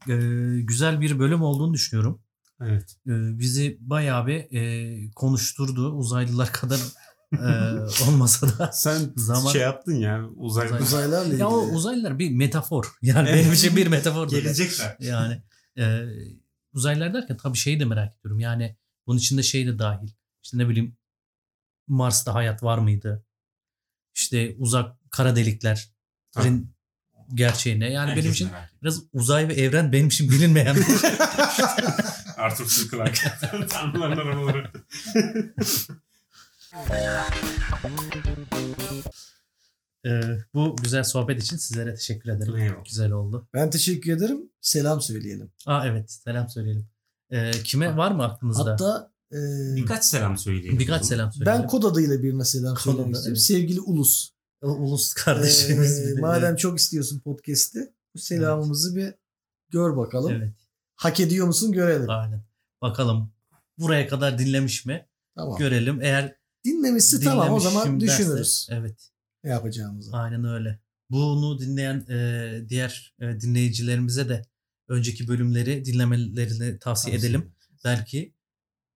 [0.08, 0.16] E,
[0.62, 2.22] güzel bir bölüm olduğunu düşünüyorum.
[2.62, 2.96] Evet.
[3.08, 5.92] E, bizi bayağı bir e, konuşturdu.
[5.92, 6.80] Uzaylılar kadar
[7.34, 7.48] e,
[8.08, 8.72] olmasa da.
[8.72, 11.42] Sen Zaman- şey yaptın ya uzay, Uzay- Uzaylarla ilgili.
[11.42, 12.86] Ya o uzaylılar bir metafor.
[13.02, 14.30] Yani benim için bir metafor.
[14.30, 14.98] gelecekler.
[15.00, 15.42] Yani
[15.78, 16.06] e,
[16.74, 18.40] uzaylılar derken tabii şeyi de merak ediyorum.
[18.40, 18.78] Yani
[19.08, 20.08] bunun içinde şey de dahil.
[20.44, 20.98] İşte ne bileyim
[21.88, 23.26] Mars'ta hayat var mıydı?
[24.16, 26.76] İşte uzak kara deliklerin
[27.34, 27.92] gerçeğine.
[27.92, 28.50] Yani benim Herkes için
[28.82, 31.10] biraz uzay ve evren benim için bilinmeyen bir şey.
[32.46, 32.90] Arthur C.
[32.92, 33.32] Clarke.
[33.70, 34.72] Tanrıların arabaları.
[40.06, 40.22] E,
[40.54, 42.56] bu güzel sohbet için sizlere teşekkür ederim.
[42.58, 42.86] Eyvallah.
[42.86, 43.48] Güzel oldu.
[43.54, 44.50] Ben teşekkür ederim.
[44.62, 45.52] Selam söyleyelim.
[45.66, 46.88] Aa evet selam söyleyelim.
[47.30, 48.72] E, kime var mı aklınızda?
[48.72, 49.38] Hatta e,
[49.76, 50.80] Birkaç selam söyleyelim.
[50.80, 51.62] Birkaç selam söyleyelim.
[51.64, 53.32] ben kod adıyla birine selam Kod söylemek adı, istiyorum.
[53.38, 53.42] evet.
[53.42, 54.30] Sevgili Ulus.
[54.62, 56.00] Ulus kardeşimiz.
[56.00, 59.14] Ee, bir de- madem çok istiyorsun podcast'i bu selamımızı bir
[59.70, 60.32] gör bakalım.
[60.34, 60.54] Evet.
[60.96, 62.10] Hak ediyor musun görelim.
[62.10, 62.44] Aynen.
[62.82, 63.32] Bakalım
[63.78, 65.08] buraya kadar dinlemiş mi?
[65.36, 65.58] Tamam.
[65.58, 66.02] Görelim.
[66.02, 66.36] Eğer
[66.66, 69.10] Dinlemişse tamam o zaman derse- düşünürüz evet.
[69.44, 70.18] ne yapacağımızı.
[70.18, 70.80] Aynen öyle.
[71.10, 74.46] Bunu dinleyen e, diğer e, dinleyicilerimize de
[74.88, 77.52] önceki bölümleri dinlemelerini tavsiye edelim.
[77.84, 78.34] Belki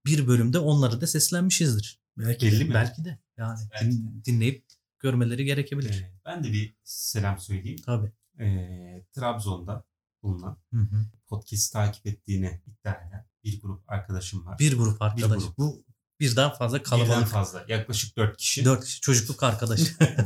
[0.06, 2.00] bir bölümde onları da seslenmişizdir.
[2.18, 2.74] Belki Belli mi?
[2.74, 3.20] Belki de.
[3.38, 3.86] Yani Belki.
[3.86, 4.66] din- dinleyip
[5.00, 6.02] görmeleri gerekebilir.
[6.02, 7.80] Ee, ben de bir selam söyleyeyim.
[7.86, 8.12] Tabii.
[8.40, 9.84] Ee, Trabzon'da
[10.24, 11.06] bulunan Hı hı.
[11.28, 14.60] podcast'i takip ettiğini iddia eden bir grup arkadaşım var.
[14.60, 15.44] Bir grup arkadaş.
[15.44, 15.58] grup.
[15.58, 15.84] Bu
[16.20, 17.28] birden fazla Birden kalabalık.
[17.28, 17.66] fazla.
[17.68, 18.66] Yaklaşık 4 kişi.
[18.66, 19.02] Dört kişi.
[19.02, 19.80] Çocukluk arkadaş.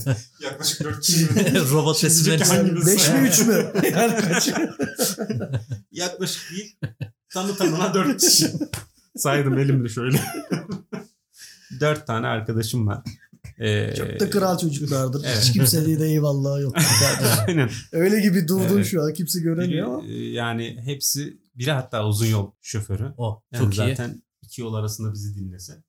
[0.41, 1.29] Yaklaşık 4 kişi.
[1.71, 2.31] Robot hangisi?
[2.85, 3.71] 5 mi 3 mü?
[3.91, 4.49] yani kaç?
[5.91, 6.77] Yaklaşık değil.
[7.29, 8.53] Tanı tanına 4 kişi.
[9.17, 10.21] Saydım elimde şöyle.
[11.79, 13.03] 4 tane arkadaşım var.
[13.59, 15.23] Ee, Çok da kral çocuklardır.
[15.27, 15.39] Evet.
[15.41, 16.75] Hiç kimseye de eyvallah yok.
[17.47, 17.69] Aynen.
[17.91, 18.85] Öyle gibi durdun Evet.
[18.85, 20.07] şu an kimse Biri, göremiyor ama.
[20.07, 23.13] e, yani hepsi biri hatta uzun yol şoförü.
[23.17, 23.75] O Yani çok iyi.
[23.75, 25.83] zaten iki yol arasında bizi dinlese.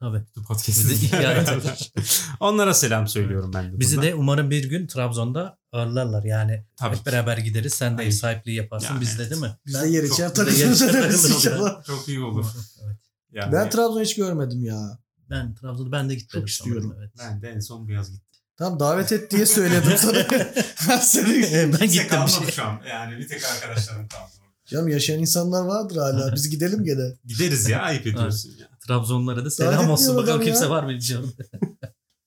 [0.00, 0.22] Tabii.
[0.36, 1.10] Bu podcast'i.
[2.40, 4.06] Onlara selam söylüyorum ben de Bizi burada.
[4.08, 6.24] de umarım bir gün Trabzon'da ağırlarlar.
[6.24, 7.74] Yani Tabii hep beraber gideriz.
[7.74, 8.88] Sen de ev sahipliği yaparsın.
[8.88, 9.30] Yani biz de evet.
[9.32, 9.56] değil mi?
[9.66, 11.84] Biz de yer çok- içer takılırız inşallah.
[11.84, 12.46] Çok iyi olur.
[12.84, 12.96] Evet.
[13.32, 14.98] Yani Ben Trabzon'u hiç görmedim ya.
[15.30, 16.40] Ben Trabzon'da ben de gitmedim.
[16.40, 16.82] Çok istiyorum.
[16.82, 17.12] sanırım, Evet.
[17.18, 18.24] ben de en son bu yaz gittim.
[18.56, 20.26] Tam davet et diye söyledim sana.
[20.88, 21.42] ben seni...
[21.80, 22.08] ben gittim.
[22.08, 22.80] kalmadı şu an.
[22.90, 24.30] Yani bir tek arkadaşlarım kaldı.
[24.40, 24.48] orada.
[24.66, 26.34] Canım yaşayan insanlar vardır hala.
[26.34, 27.12] Biz gidelim gene.
[27.24, 28.68] Gideriz ya ayıp ediyorsun ya.
[28.86, 30.04] Trabzonlara da Davet selam olsun.
[30.04, 30.70] etmiyor Bakalım adam kimse ya.
[30.70, 31.32] var mı bilmiyorum.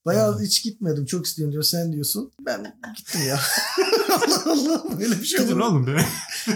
[0.06, 1.06] Bayağı hiç gitmedim.
[1.06, 1.64] Çok istiyorum diyor.
[1.64, 2.32] Sen diyorsun.
[2.46, 3.40] Ben gittim ya.
[4.10, 5.00] Allah Allah.
[5.00, 5.48] Böyle bir şey olur.
[5.50, 6.06] Gidin oğlum be.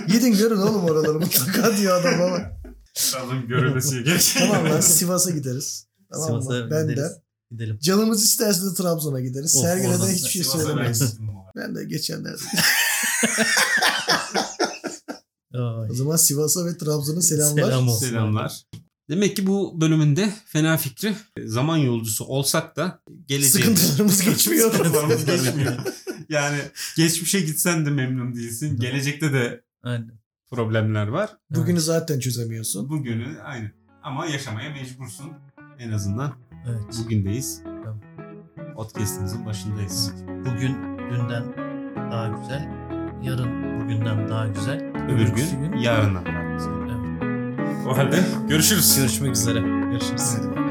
[0.07, 2.39] Gidin görün oğlum oraları mutlaka diyor adam ama.
[2.93, 4.33] Trabzon görülmesi geç.
[4.33, 5.84] Tamam lan Sivas'a gideriz.
[6.13, 6.71] Tamam Sivas'a mı?
[6.71, 7.03] Ben gideriz.
[7.11, 7.21] de.
[7.51, 7.79] Gidelim.
[7.81, 9.55] Canımız isterse de Trabzon'a gideriz.
[9.55, 11.17] Of, Sergen'e de hiçbir şey Sivas'a söylemeyiz.
[11.55, 12.41] Ben de geçenlerde.
[15.89, 17.63] O zaman Sivas'a ve Trabzon'a selamlar.
[17.63, 18.05] Selam olsun.
[18.07, 18.63] Selamlar.
[19.09, 24.71] Demek ki bu bölümünde fena fikri zaman yolcusu olsak da geleceğe Sıkıntılarımız geçmiyor.
[24.71, 25.73] Sıkıntılarımız geçmiyor.
[26.29, 26.57] yani
[26.97, 28.79] geçmişe gitsen de memnun değilsin.
[28.79, 30.11] Gelecekte de Aynen.
[30.49, 31.37] problemler var.
[31.49, 32.89] Bugünü zaten çözemiyorsun.
[32.89, 33.71] Bugünü aynı.
[34.03, 35.31] Ama yaşamaya mecbursun.
[35.79, 36.31] En azından
[36.67, 36.99] Evet.
[37.03, 37.63] bugündeyiz.
[37.63, 38.73] Tabii.
[38.73, 40.13] Podcast'imizin başındayız.
[40.27, 40.75] Bugün
[41.11, 41.43] dünden
[42.11, 42.69] daha güzel.
[43.23, 44.79] Yarın bugünden daha güzel.
[45.09, 46.71] Öbür Öbürsü gün yarından daha güzel.
[46.81, 47.87] Evet.
[47.87, 48.19] O halde
[48.49, 48.97] görüşürüz.
[48.97, 49.59] Görüşmek üzere.
[49.59, 50.37] Görüşürüz.
[50.39, 50.64] Bakalım.